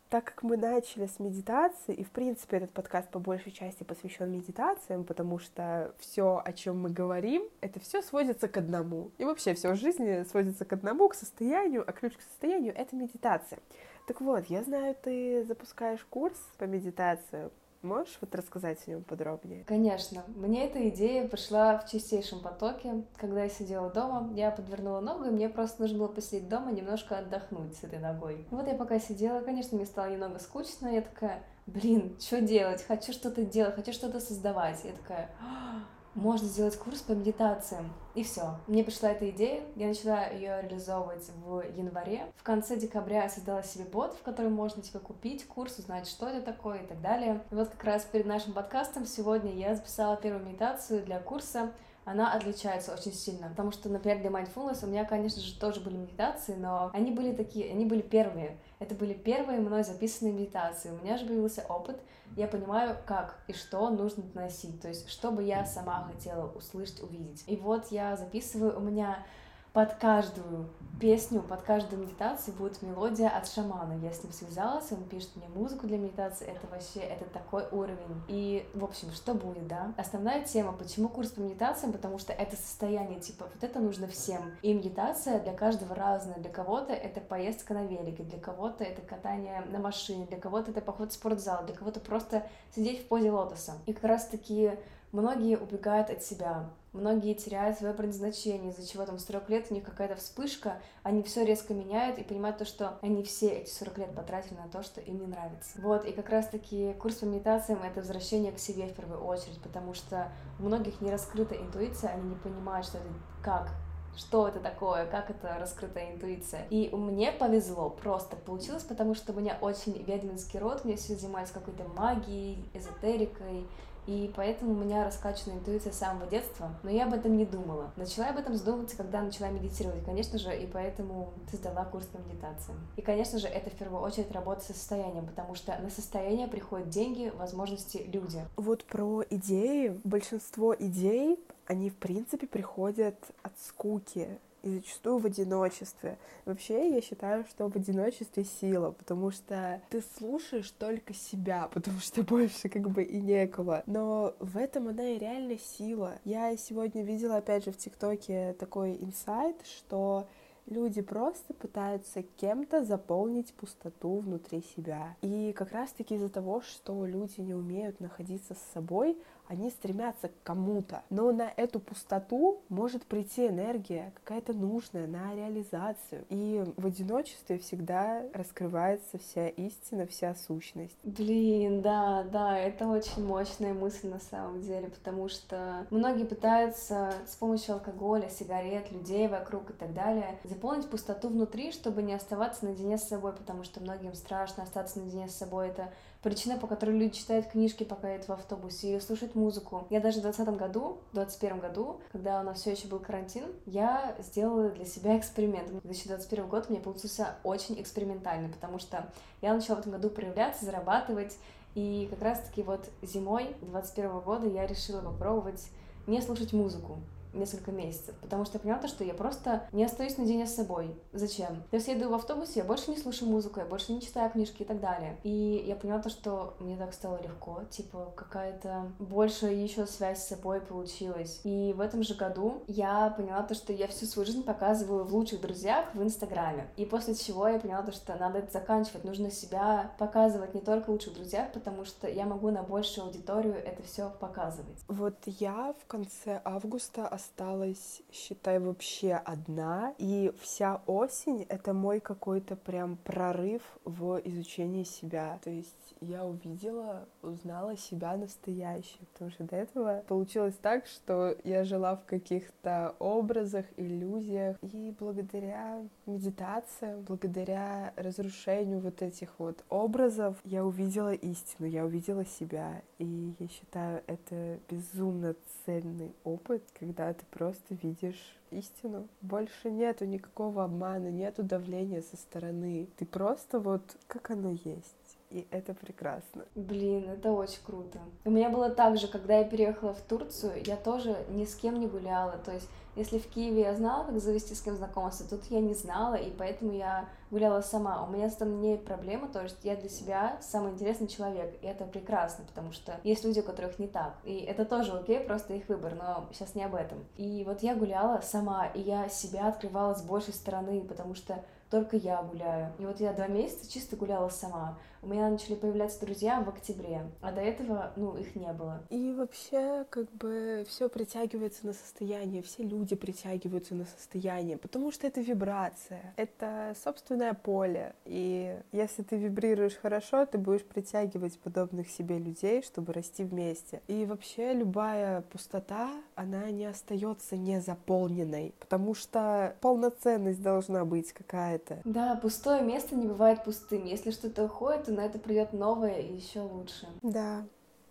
так 0.10 0.26
как 0.26 0.44
мы 0.44 0.56
начали 0.56 1.08
с 1.08 1.20
медитации, 1.20 1.94
и 1.94 2.04
в 2.04 2.12
принципе 2.12 2.58
этот 2.58 2.72
подкаст 2.72 3.10
по 3.10 3.20
большей 3.20 3.52
части 3.52 3.84
посвящен 3.84 4.32
медитациям, 4.32 5.04
потому 5.04 5.40
что 5.40 5.94
все, 6.00 6.42
о 6.44 6.54
чем 6.54 6.80
мы 6.80 6.90
говорим, 6.90 7.44
это 7.62 7.80
все 7.80 8.02
сводится 8.02 8.48
к 8.48 8.58
одному. 8.58 9.12
И 9.18 9.26
вообще 9.26 9.54
все 9.56 9.72
в 9.72 9.76
жизни 9.76 10.24
сводится 10.24 10.64
к 10.64 10.74
одному, 10.74 11.10
к 11.10 11.16
состоянию, 11.16 11.84
а 11.88 11.92
ключ 11.92 12.16
к 12.16 12.22
состоянию— 12.22 12.74
это 12.78 12.96
медитация. 12.96 13.60
Так 14.08 14.22
вот, 14.22 14.46
я 14.46 14.62
знаю, 14.64 14.96
ты 15.02 15.44
запускаешь 15.44 16.06
курс 16.10 16.38
по 16.58 16.66
медитации. 16.66 17.50
Можешь 17.86 18.18
вот 18.20 18.34
рассказать 18.34 18.80
о 18.88 18.90
нем 18.90 19.04
подробнее? 19.04 19.64
Конечно. 19.66 20.24
Мне 20.36 20.66
эта 20.66 20.90
идея 20.90 21.28
пришла 21.28 21.78
в 21.78 21.88
чистейшем 21.88 22.40
потоке. 22.40 23.04
Когда 23.16 23.44
я 23.44 23.50
сидела 23.50 23.92
дома, 23.92 24.34
я 24.34 24.50
подвернула 24.50 25.02
ногу, 25.02 25.26
и 25.26 25.30
мне 25.30 25.50
просто 25.50 25.84
нужно 25.84 26.00
было 26.00 26.08
посидеть 26.08 26.50
дома, 26.50 26.72
немножко 26.72 27.20
отдохнуть 27.20 27.76
с 27.78 27.84
этой 27.84 28.00
ногой. 28.00 28.48
Вот 28.50 28.68
я 28.68 28.74
пока 28.74 29.00
сидела, 29.00 29.42
конечно, 29.42 29.78
мне 29.78 29.86
стало 29.86 30.10
немного 30.10 30.40
скучно, 30.40 30.88
я 30.88 31.02
такая, 31.02 31.44
блин, 31.68 32.18
что 32.20 32.42
делать? 32.42 32.82
Хочу 32.82 33.14
что-то 33.14 33.46
делать, 33.46 33.76
хочу 33.76 33.94
что-то 33.94 34.20
создавать. 34.20 34.84
Я 34.84 34.94
такая, 34.94 35.30
«А, 35.40 35.84
можно 36.16 36.48
сделать 36.48 36.78
курс 36.78 37.02
по 37.02 37.12
медитациям. 37.12 37.94
И 38.16 38.24
все. 38.24 38.58
Мне 38.68 38.84
пришла 38.84 39.12
эта 39.12 39.30
идея, 39.30 39.64
я 39.76 39.88
начала 39.88 40.28
ее 40.28 40.62
реализовывать 40.62 41.30
в 41.46 41.64
январе. 41.76 42.32
В 42.38 42.44
конце 42.44 42.78
декабря 42.78 43.24
я 43.24 43.30
создала 43.30 43.62
себе 43.62 43.84
бот, 43.84 44.14
в 44.14 44.24
котором 44.24 44.54
можно 44.54 44.82
типа 44.82 45.00
купить 45.00 45.46
курс, 45.46 45.78
узнать, 45.78 46.08
что 46.08 46.28
это 46.28 46.42
такое 46.42 46.80
и 46.80 46.88
так 46.88 47.02
далее. 47.02 47.44
И 47.52 47.56
вот 47.56 47.70
как 47.70 47.84
раз 47.84 48.04
перед 48.06 48.26
нашим 48.26 48.54
подкастом 48.54 49.06
сегодня 49.06 49.54
я 49.54 49.76
записала 49.76 50.16
первую 50.16 50.46
медитацию 50.46 51.04
для 51.04 51.20
курса 51.20 51.74
она 52.06 52.32
отличается 52.34 52.94
очень 52.94 53.14
сильно. 53.14 53.50
Потому 53.50 53.72
что, 53.72 53.90
например, 53.90 54.20
для 54.20 54.30
mindfulness 54.30 54.86
у 54.86 54.88
меня, 54.88 55.04
конечно 55.06 55.42
же, 55.42 55.60
тоже 55.60 55.82
были 55.82 55.98
медитации, 55.98 56.54
но 56.56 56.92
они 56.94 57.12
были 57.12 57.34
такие, 57.34 57.72
они 57.72 57.86
были 57.86 58.02
первые. 58.02 58.58
Это 58.80 58.94
были 58.96 59.14
первые 59.14 59.60
мной 59.60 59.84
записанные 59.84 60.34
медитации. 60.34 60.92
У 60.92 61.04
меня 61.04 61.18
же 61.18 61.26
появился 61.26 61.66
опыт, 61.68 62.00
я 62.38 62.48
понимаю, 62.48 62.96
как 63.06 63.40
и 63.48 63.54
что 63.54 63.90
нужно 63.90 64.24
доносить, 64.24 64.82
то 64.82 64.88
есть, 64.88 65.10
что 65.10 65.32
бы 65.32 65.44
я 65.44 65.66
сама 65.66 66.04
хотела 66.04 66.52
услышать, 66.52 67.02
увидеть. 67.02 67.44
И 67.48 67.56
вот 67.56 67.88
я 67.92 68.16
записываю, 68.16 68.78
у 68.78 68.82
меня 68.82 69.26
под 69.76 69.94
каждую 69.96 70.70
песню, 71.02 71.42
под 71.42 71.62
каждую 71.64 72.02
медитацию 72.02 72.56
будет 72.56 72.82
мелодия 72.82 73.28
от 73.28 73.46
шамана. 73.46 74.00
Я 74.02 74.14
с 74.14 74.24
ним 74.24 74.32
связалась, 74.32 74.90
он 74.94 75.04
пишет 75.04 75.36
мне 75.36 75.50
музыку 75.50 75.86
для 75.86 75.98
медитации, 75.98 76.48
это 76.48 76.66
вообще, 76.68 77.02
это 77.02 77.26
такой 77.26 77.66
уровень. 77.74 78.24
И, 78.30 78.66
в 78.74 78.86
общем, 78.86 79.12
что 79.12 79.34
будет, 79.34 79.68
да? 79.68 79.94
Основная 79.98 80.46
тема, 80.46 80.72
почему 80.72 81.10
курс 81.10 81.32
по 81.32 81.42
медитациям, 81.42 81.92
потому 81.92 82.20
что 82.20 82.32
это 82.32 82.56
состояние, 82.56 83.20
типа, 83.20 83.50
вот 83.54 83.62
это 83.66 83.82
нужно 83.82 84.08
всем. 84.08 84.56
И 84.62 84.74
медитация 84.74 85.42
для 85.42 85.52
каждого 85.52 85.94
разная. 85.94 86.38
Для 86.38 86.50
кого-то 86.50 86.94
это 86.94 87.20
поездка 87.20 87.74
на 87.74 87.84
велике, 87.84 88.24
для 88.24 88.40
кого-то 88.40 88.86
это 88.86 89.02
катание 89.02 89.62
на 89.70 89.80
машине, 89.80 90.26
для 90.26 90.40
кого-то 90.40 90.72
это 90.72 90.80
поход 90.80 91.12
в 91.12 91.16
спортзал, 91.16 91.66
для 91.66 91.76
кого-то 91.76 92.00
просто 92.00 92.48
сидеть 92.74 93.04
в 93.04 93.10
позе 93.10 93.30
лотоса. 93.30 93.74
И 93.88 93.92
как 93.92 94.06
раз-таки 94.06 94.80
многие 95.12 95.58
убегают 95.58 96.10
от 96.10 96.24
себя, 96.24 96.70
многие 96.96 97.34
теряют 97.34 97.78
свое 97.78 97.94
предназначение, 97.94 98.72
из-за 98.72 98.88
чего 98.88 99.06
там 99.06 99.20
40 99.20 99.50
лет 99.50 99.68
у 99.70 99.74
них 99.74 99.84
какая-то 99.84 100.16
вспышка, 100.16 100.80
они 101.04 101.22
все 101.24 101.46
резко 101.46 101.74
меняют 101.74 102.18
и 102.18 102.24
понимают 102.24 102.58
то, 102.58 102.66
что 102.66 102.98
они 103.02 103.24
все 103.24 103.50
эти 103.50 103.70
40 103.70 103.98
лет 104.00 104.16
потратили 104.16 104.56
на 104.56 104.68
то, 104.68 104.82
что 104.82 105.02
им 105.02 105.20
не 105.20 105.28
нравится. 105.28 105.80
Вот, 105.82 106.06
и 106.06 106.12
как 106.12 106.30
раз-таки 106.30 106.94
курс 106.94 107.16
по 107.16 107.26
медитациям— 107.26 107.82
это 107.84 108.00
возвращение 108.00 108.52
к 108.52 108.60
себе 108.60 108.88
в 108.88 108.94
первую 108.94 109.24
очередь, 109.24 109.62
потому 109.62 109.94
что 109.94 110.32
у 110.60 110.64
многих 110.64 111.02
не 111.02 111.12
раскрыта 111.12 111.56
интуиция, 111.56 112.12
они 112.12 112.30
не 112.30 112.36
понимают, 112.36 112.88
что 112.88 112.98
это 112.98 113.08
как 113.44 113.70
что 114.16 114.48
это 114.48 114.60
такое, 114.60 115.06
как 115.06 115.30
это 115.30 115.58
раскрытая 115.60 116.14
интуиция. 116.14 116.66
И 116.70 116.90
мне 116.96 117.32
повезло, 117.32 117.90
просто 117.90 118.36
получилось, 118.36 118.84
потому 118.84 119.14
что 119.14 119.34
у 119.34 119.36
меня 119.36 119.58
очень 119.60 119.92
ведьминский 120.04 120.60
род, 120.60 120.86
мне 120.86 120.96
все 120.96 121.16
занимались 121.16 121.52
какой-то 121.52 121.84
магией, 121.84 122.64
эзотерикой, 122.74 123.68
и 124.08 124.32
поэтому 124.36 124.74
у 124.74 124.76
меня 124.76 125.04
раскачана 125.04 125.54
интуиция 125.54 125.92
с 125.92 125.98
самого 125.98 126.28
детства, 126.28 126.72
но 126.84 126.90
я 126.90 127.06
об 127.06 127.14
этом 127.14 127.36
не 127.38 127.46
думала. 127.46 127.92
Начала 127.96 128.30
об 128.30 128.38
этом 128.38 128.56
задумываться, 128.56 128.98
когда 128.98 129.22
начала 129.22 129.50
медитировать, 129.50 130.04
конечно 130.06 130.38
же, 130.38 130.56
и 130.56 130.68
поэтому 130.68 131.34
создала 131.50 131.86
курс 131.86 132.06
по 132.08 132.18
медитации. 132.18 132.74
И, 132.96 133.02
конечно 133.02 133.40
же, 133.40 133.48
это 133.48 133.70
в 133.70 133.74
первую 133.74 134.02
очередь 134.02 134.32
работа 134.32 134.62
со 134.62 134.74
состоянием, 134.74 135.26
потому 135.26 135.56
что 135.56 135.78
на 135.80 135.90
состояние 135.90 136.48
приходят 136.48 136.90
деньги, 136.90 137.32
возможности, 137.36 138.06
люди. 138.12 138.40
Вот 138.58 138.84
про 138.86 139.24
идеи. 139.30 140.00
Большинство 140.04 140.76
идей, 140.76 141.40
они, 141.68 141.90
в 141.90 141.96
принципе, 141.96 142.48
приходят 142.48 143.18
от 143.42 143.54
скуки 143.60 144.40
и 144.66 144.70
зачастую 144.70 145.20
в 145.20 145.26
одиночестве. 145.26 146.18
Вообще, 146.46 146.94
я 146.94 147.02
считаю, 147.02 147.46
что 147.46 147.70
в 147.70 147.76
одиночестве 147.76 148.44
сила, 148.44 148.92
потому 148.92 149.32
что 149.32 149.82
ты 149.90 150.04
слушаешь 150.18 150.72
только 150.72 151.14
себя, 151.14 151.70
потому 151.74 152.00
что 152.00 152.24
больше 152.24 152.68
как 152.68 152.90
бы 152.90 153.04
и 153.04 153.22
некого. 153.22 153.84
Но 153.86 154.36
в 154.40 154.58
этом 154.58 154.88
она 154.88 155.10
и 155.10 155.20
реально 155.20 155.58
сила. 155.58 156.20
Я 156.26 156.58
сегодня 156.58 157.04
видела, 157.04 157.38
опять 157.38 157.66
же, 157.66 157.72
в 157.72 157.78
ТикТоке 157.78 158.54
такой 158.60 158.96
инсайт, 158.96 159.56
что 159.66 160.28
люди 160.66 161.02
просто 161.02 161.54
пытаются 161.54 162.24
кем-то 162.24 162.84
заполнить 162.84 163.54
пустоту 163.54 164.18
внутри 164.18 164.64
себя. 164.76 165.16
И 165.22 165.54
как 165.54 165.72
раз-таки 165.72 166.16
из-за 166.16 166.30
того, 166.30 166.62
что 166.62 167.06
люди 167.06 167.40
не 167.42 167.54
умеют 167.54 168.00
находиться 168.00 168.56
с 168.56 168.74
собой, 168.74 169.18
они 169.48 169.70
стремятся 169.70 170.30
к 170.30 170.44
кому-то. 170.44 171.04
Но 171.10 171.32
на 171.32 171.52
эту 171.56 171.80
пустоту 171.80 172.62
может 172.70 173.06
прийти 173.06 173.48
энергия, 173.48 174.14
какая-то 174.16 174.54
нужная, 174.54 175.08
на 175.08 175.36
реализацию. 175.36 176.26
И 176.30 176.64
в 176.78 176.86
одиночестве 176.86 177.58
всегда 177.60 178.24
раскрывается 178.34 179.18
вся 179.18 179.48
истина, 179.48 180.08
вся 180.08 180.36
сущность. 180.36 180.98
Блин, 181.04 181.82
да, 181.82 182.24
да, 182.24 182.58
это 182.58 182.88
очень 182.88 183.26
мощная 183.26 183.74
мысль 183.74 184.10
на 184.10 184.20
самом 184.20 184.62
деле, 184.62 184.88
потому 184.90 185.30
что 185.30 185.86
многие 185.90 186.26
пытаются 186.26 187.14
с 187.28 187.36
помощью 187.36 187.76
алкоголя, 187.76 188.30
сигарет, 188.30 188.92
людей 188.92 189.28
вокруг 189.28 189.72
и 189.72 189.74
так 189.74 189.94
далее 189.94 190.40
заполнить 190.44 190.90
пустоту 190.90 191.30
внутри, 191.30 191.72
чтобы 191.72 192.02
не 192.02 192.14
оставаться 192.14 192.66
наедине 192.66 192.98
с 192.98 193.08
собой, 193.08 193.34
потому 193.34 193.64
что 193.64 193.82
многим 193.82 194.14
страшно 194.14 194.64
остаться 194.64 195.00
наедине 195.00 195.28
с 195.28 195.36
собой. 195.36 195.70
Это 195.70 195.92
причина, 196.26 196.58
по 196.58 196.66
которой 196.66 196.98
люди 196.98 197.20
читают 197.20 197.46
книжки, 197.46 197.84
пока 197.84 198.12
едут 198.12 198.28
в 198.28 198.32
автобусе, 198.32 198.94
или 198.94 199.00
слушают 199.00 199.36
музыку. 199.36 199.86
Я 199.92 200.00
даже 200.02 200.18
в 200.18 200.22
2020 200.24 200.60
году, 200.60 200.98
в 201.12 201.16
2021 201.16 201.60
году, 201.60 202.02
когда 202.12 202.42
у 202.42 202.44
нас 202.44 202.60
все 202.60 202.72
еще 202.72 202.88
был 202.88 202.98
карантин, 202.98 203.44
я 203.68 204.16
сделала 204.20 204.70
для 204.70 204.86
себя 204.86 205.20
эксперимент. 205.20 205.70
2021 205.84 206.48
год 206.48 206.72
мне 206.72 206.80
получился 206.80 207.36
очень 207.44 207.80
экспериментальный, 207.80 208.50
потому 208.50 208.80
что 208.80 209.08
я 209.44 209.54
начала 209.54 209.76
в 209.76 209.80
этом 209.82 209.92
году 209.92 210.10
проявляться, 210.10 210.66
зарабатывать, 210.66 211.38
и 211.76 212.08
как 212.10 212.24
раз-таки 212.24 212.64
вот 212.64 212.90
зимой 213.04 213.56
2021 213.62 214.20
года 214.22 214.48
я 214.48 214.66
решила 214.66 215.02
попробовать 215.02 215.70
не 216.08 216.22
слушать 216.24 216.54
музыку 216.54 216.98
несколько 217.36 217.72
месяцев, 217.72 218.16
потому 218.22 218.46
что 218.46 218.58
я 218.58 218.60
поняла, 218.60 218.88
что 218.88 219.04
я 219.04 219.14
просто 219.14 219.68
не 219.72 219.84
остаюсь 219.84 220.18
наедине 220.18 220.48
с 220.48 220.56
собой. 220.56 220.96
Зачем? 221.14 221.64
То 221.70 221.76
есть 221.78 221.88
я 221.88 221.98
иду 221.98 222.10
в 222.10 222.14
автобусе, 222.14 222.60
я 222.60 222.64
больше 222.64 222.92
не 222.92 222.98
слушаю 222.98 223.30
музыку, 223.30 223.60
я 223.60 223.66
больше 223.66 223.94
не 223.94 224.02
читаю 224.02 224.30
книжки 224.32 224.62
и 224.62 224.66
так 224.66 224.80
далее. 224.80 225.18
И 225.24 225.64
я 225.68 225.76
поняла 225.76 226.02
то, 226.02 226.10
что 226.10 226.56
мне 226.60 226.78
так 226.78 226.94
стало 226.94 227.22
легко, 227.22 227.62
типа 227.70 228.14
какая-то 228.16 228.92
больше 229.00 229.48
еще 229.48 229.86
связь 229.86 230.24
с 230.24 230.28
собой 230.28 230.62
получилась. 230.62 231.42
И 231.44 231.74
в 231.76 231.82
этом 231.82 232.04
же 232.04 232.16
году 232.16 232.64
я 232.68 233.10
поняла 233.16 233.44
то, 233.44 233.54
что 233.56 233.74
я 233.74 233.88
всю 233.88 234.06
свою 234.06 234.26
жизнь 234.26 234.44
показываю 234.44 235.06
в 235.06 235.14
лучших 235.14 235.42
друзьях 235.42 235.94
в 235.94 236.02
Инстаграме. 236.02 236.68
И 236.78 236.86
после 236.86 237.16
чего 237.16 237.48
я 237.48 237.60
поняла 237.60 237.84
то, 237.84 237.92
что 237.92 238.16
надо 238.16 238.40
это 238.40 238.52
заканчивать, 238.52 239.04
нужно 239.04 239.32
себя 239.32 239.92
показывать 239.98 240.54
не 240.54 240.62
только 240.62 240.86
в 240.88 240.90
лучших 240.90 241.14
друзьях, 241.14 241.52
потому 241.54 241.86
что 241.86 242.08
я 242.08 242.26
могу 242.26 242.50
на 242.52 242.64
большую 242.64 243.08
аудиторию 243.08 243.56
это 243.56 243.84
все 243.84 244.10
показывать. 244.20 244.78
Вот 244.88 245.16
я 245.26 245.74
в 245.80 245.88
конце 245.88 246.42
августа 246.44 247.08
осталась, 247.26 248.02
считай, 248.12 248.60
вообще 248.60 249.14
одна. 249.14 249.94
И 249.98 250.32
вся 250.40 250.82
осень— 250.86 251.46
это 251.50 251.74
мой 251.74 252.00
какой-то 252.00 252.56
прям 252.56 252.98
прорыв 252.98 253.62
в 253.84 254.22
изучении 254.26 254.84
себя. 254.84 255.40
То 255.44 255.50
есть 255.50 255.96
я 256.02 256.26
увидела, 256.26 257.08
узнала 257.22 257.78
себя 257.78 258.16
настоящей, 258.16 259.00
потому 259.14 259.32
что 259.32 259.44
до 259.44 259.56
этого 259.56 260.04
получилось 260.08 260.56
так, 260.62 260.86
что 260.86 261.36
я 261.44 261.64
жила 261.64 261.96
в 261.96 262.06
каких-то 262.06 262.96
образах, 263.00 263.66
иллюзиях, 263.78 264.58
и 264.62 264.94
благодаря 265.00 265.82
медитациям, 266.06 267.02
благодаря 267.02 267.94
разрушению 267.96 268.80
вот 268.80 269.02
этих 269.02 269.30
вот 269.40 269.64
образов 269.70 270.38
я 270.44 270.66
увидела 270.66 271.14
истину, 271.14 271.68
я 271.68 271.86
увидела 271.86 272.26
себя, 272.26 272.82
и 273.00 273.34
я 273.40 273.48
считаю, 273.48 274.04
это 274.08 274.60
безумно 274.70 275.36
ценный 275.66 276.14
опыт, 276.24 276.64
когда 276.80 277.15
ты 277.16 277.26
просто 277.32 277.74
видишь 277.76 278.38
истину. 278.52 279.08
Больше 279.22 279.72
нету 279.72 280.06
никакого 280.06 280.64
обмана, 280.64 281.10
нету 281.10 281.44
давления 281.44 282.02
со 282.02 282.18
стороны. 282.18 282.88
Ты 282.98 283.06
просто 283.06 283.60
вот 283.60 283.98
как 284.08 284.32
оно 284.32 284.52
есть 284.52 285.05
и 285.36 285.48
это 285.52 285.74
прекрасно. 285.74 286.46
Блин, 286.56 287.10
это 287.10 287.34
очень 287.34 287.60
круто. 287.66 288.00
У 288.24 288.30
меня 288.30 288.50
было 288.50 288.70
так 288.70 288.98
же, 288.98 289.10
когда 289.10 289.40
я 289.40 289.44
переехала 289.44 289.94
в 289.94 290.02
Турцию, 290.02 290.64
я 290.66 290.78
тоже 290.78 291.18
ни 291.30 291.44
с 291.44 291.56
кем 291.56 291.78
не 291.78 291.88
гуляла, 291.88 292.38
то 292.38 292.54
есть 292.54 292.70
если 292.96 293.20
в 293.20 293.28
Киеве 293.28 293.64
я 293.64 293.76
знала, 293.76 294.06
как 294.06 294.18
завести 294.20 294.56
с 294.56 294.62
кем 294.62 294.78
знакомство, 294.78 295.28
тут 295.28 295.44
я 295.52 295.60
не 295.60 295.74
знала, 295.74 296.16
и 296.16 296.32
поэтому 296.32 296.72
я 296.72 297.10
гуляла 297.30 297.60
сама. 297.60 298.06
У 298.06 298.10
меня 298.10 298.30
с 298.30 298.40
не 298.40 298.78
проблема, 298.78 299.28
то 299.28 299.44
есть 299.44 299.58
я 299.64 299.76
для 299.76 299.90
себя 299.90 300.38
самый 300.42 300.72
интересный 300.72 301.10
человек, 301.10 301.58
и 301.62 301.66
это 301.66 301.84
прекрасно, 301.84 302.46
потому 302.46 302.72
что 302.72 302.98
есть 303.04 303.26
люди, 303.26 303.42
у 303.42 303.44
которых 303.44 303.78
не 303.80 303.88
так, 303.88 304.16
и 304.24 304.38
это 304.38 304.64
тоже 304.64 304.94
окей, 304.94 305.20
просто 305.20 305.54
их 305.56 305.68
выбор, 305.68 305.96
но 305.96 306.30
сейчас 306.32 306.56
не 306.56 306.64
об 306.64 306.76
этом. 306.76 307.04
И 307.18 307.44
вот 307.46 307.62
я 307.62 307.76
гуляла 307.76 308.22
сама, 308.22 308.68
и 308.68 308.80
я 308.80 309.10
себя 309.10 309.50
открывала 309.50 309.94
с 309.94 310.02
большей 310.02 310.34
стороны, 310.34 310.80
потому 310.80 311.16
что 311.16 311.44
только 311.70 311.98
я 311.98 312.22
гуляю. 312.22 312.72
И 312.80 312.86
вот 312.86 313.00
я 313.00 313.12
два 313.12 313.28
месяца 313.28 313.70
чисто 313.70 313.96
гуляла 313.96 314.30
сама. 314.30 314.78
У 315.06 315.08
меня 315.08 315.30
начали 315.30 315.54
появляться 315.54 316.04
друзья 316.04 316.42
в 316.42 316.50
октябре, 316.50 317.04
а 317.22 317.32
до 317.32 317.40
этого, 317.40 317.92
ну, 317.96 318.18
их 318.18 318.36
не 318.36 318.52
было. 318.52 318.82
И 318.90 319.14
вообще, 319.14 319.86
как 319.92 320.12
бы, 320.14 320.66
все 320.68 320.90
притягивается 320.90 321.68
на 321.68 321.74
состояние, 321.74 322.42
все 322.42 322.64
люди 322.64 322.96
притягиваются 322.96 323.76
на 323.76 323.86
состояние, 323.86 324.58
потому 324.58 324.92
что 324.92 325.06
это 325.06 325.22
вибрация, 325.22 326.16
это 326.18 326.76
собственное 326.84 327.36
поле. 327.36 327.94
И 328.06 328.60
если 328.72 329.04
ты 329.04 329.18
вибрируешь 329.18 329.76
хорошо, 329.76 330.26
ты 330.26 330.40
будешь 330.40 330.64
притягивать 330.64 331.38
подобных 331.38 331.88
себе 331.88 332.18
людей, 332.18 332.64
чтобы 332.64 332.92
расти 332.92 333.24
вместе. 333.24 333.84
И 333.88 334.08
вообще 334.08 334.54
любая 334.54 335.22
пустота, 335.22 335.92
она 336.16 336.50
не 336.50 336.66
остается 336.66 337.38
незаполненной, 337.38 338.56
потому 338.60 338.96
что 338.96 339.56
полноценность 339.62 340.42
должна 340.42 340.84
быть 340.84 341.14
какая-то. 341.14 341.82
Да, 341.84 342.16
пустое 342.16 342.64
место 342.64 342.96
не 342.96 343.06
бывает 343.06 343.44
пустым. 343.44 343.86
Если 343.86 344.10
что-то 344.10 344.46
уходит, 344.46 344.86
то 344.86 344.95
на 344.96 345.06
это 345.06 345.20
придет 345.20 345.54
новое 345.54 346.00
и 346.00 346.16
еще 346.16 346.42
лучше. 346.42 346.88
Да, 347.02 347.46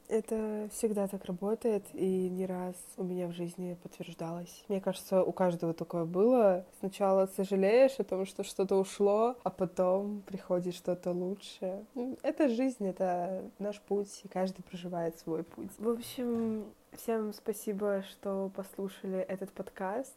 это 0.08 0.68
всегда 0.72 1.08
так 1.08 1.24
работает, 1.24 1.84
и 1.94 2.28
не 2.28 2.46
раз 2.46 2.76
у 2.96 3.04
меня 3.04 3.26
в 3.26 3.32
жизни 3.32 3.76
подтверждалось. 3.82 4.64
Мне 4.68 4.80
кажется, 4.80 5.22
у 5.22 5.32
каждого 5.32 5.72
такое 5.72 6.04
было. 6.04 6.64
Сначала 6.78 7.26
сожалеешь 7.26 7.98
о 7.98 8.04
том, 8.04 8.26
что 8.26 8.44
что-то 8.44 8.76
ушло, 8.76 9.36
а 9.42 9.50
потом 9.50 10.22
приходит 10.26 10.74
что-то 10.74 11.12
лучшее. 11.12 11.84
Это 12.22 12.48
жизнь, 12.48 12.86
это 12.86 13.50
наш 13.58 13.80
путь, 13.80 14.20
и 14.24 14.28
каждый 14.28 14.62
проживает 14.62 15.18
свой 15.18 15.42
путь. 15.42 15.70
В 15.78 15.88
общем, 15.88 16.64
всем 16.92 17.32
спасибо, 17.32 18.04
что 18.10 18.50
послушали 18.54 19.18
этот 19.18 19.52
подкаст 19.52 20.14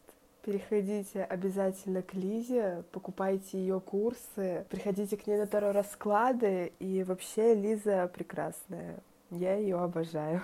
переходите 0.48 1.26
обязательно 1.26 2.02
к 2.02 2.14
Лизе, 2.14 2.86
покупайте 2.94 3.58
ее 3.58 3.82
курсы, 3.82 4.66
приходите 4.70 5.18
к 5.18 5.28
ней 5.28 5.38
на 5.38 5.46
Таро 5.46 5.74
расклады, 5.74 6.72
и 6.80 7.04
вообще 7.04 7.54
Лиза 7.54 8.10
прекрасная. 8.14 9.00
Я 9.30 9.56
ее 9.56 9.78
обожаю. 9.78 10.42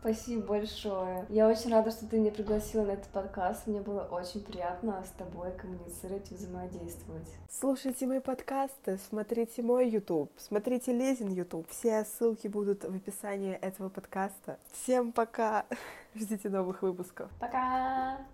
Спасибо 0.00 0.46
большое. 0.46 1.26
Я 1.28 1.48
очень 1.48 1.72
рада, 1.72 1.90
что 1.90 2.06
ты 2.06 2.20
меня 2.20 2.30
пригласила 2.30 2.84
на 2.84 2.92
этот 2.92 3.08
подкаст. 3.08 3.66
Мне 3.66 3.80
было 3.80 4.02
очень 4.02 4.44
приятно 4.44 5.02
с 5.04 5.10
тобой 5.10 5.50
коммуницировать 5.56 6.30
и 6.30 6.36
взаимодействовать. 6.36 7.28
Слушайте 7.50 8.06
мои 8.06 8.20
подкасты, 8.20 9.00
смотрите 9.10 9.60
мой 9.60 9.88
YouTube, 9.88 10.30
смотрите 10.36 10.92
Лезин 10.92 11.32
YouTube. 11.32 11.68
Все 11.68 12.04
ссылки 12.04 12.46
будут 12.46 12.84
в 12.84 12.94
описании 12.94 13.54
этого 13.54 13.88
подкаста. 13.88 14.60
Всем 14.70 15.10
пока! 15.10 15.66
Ждите 16.14 16.48
новых 16.48 16.82
выпусков. 16.82 17.28
Пока! 17.40 18.18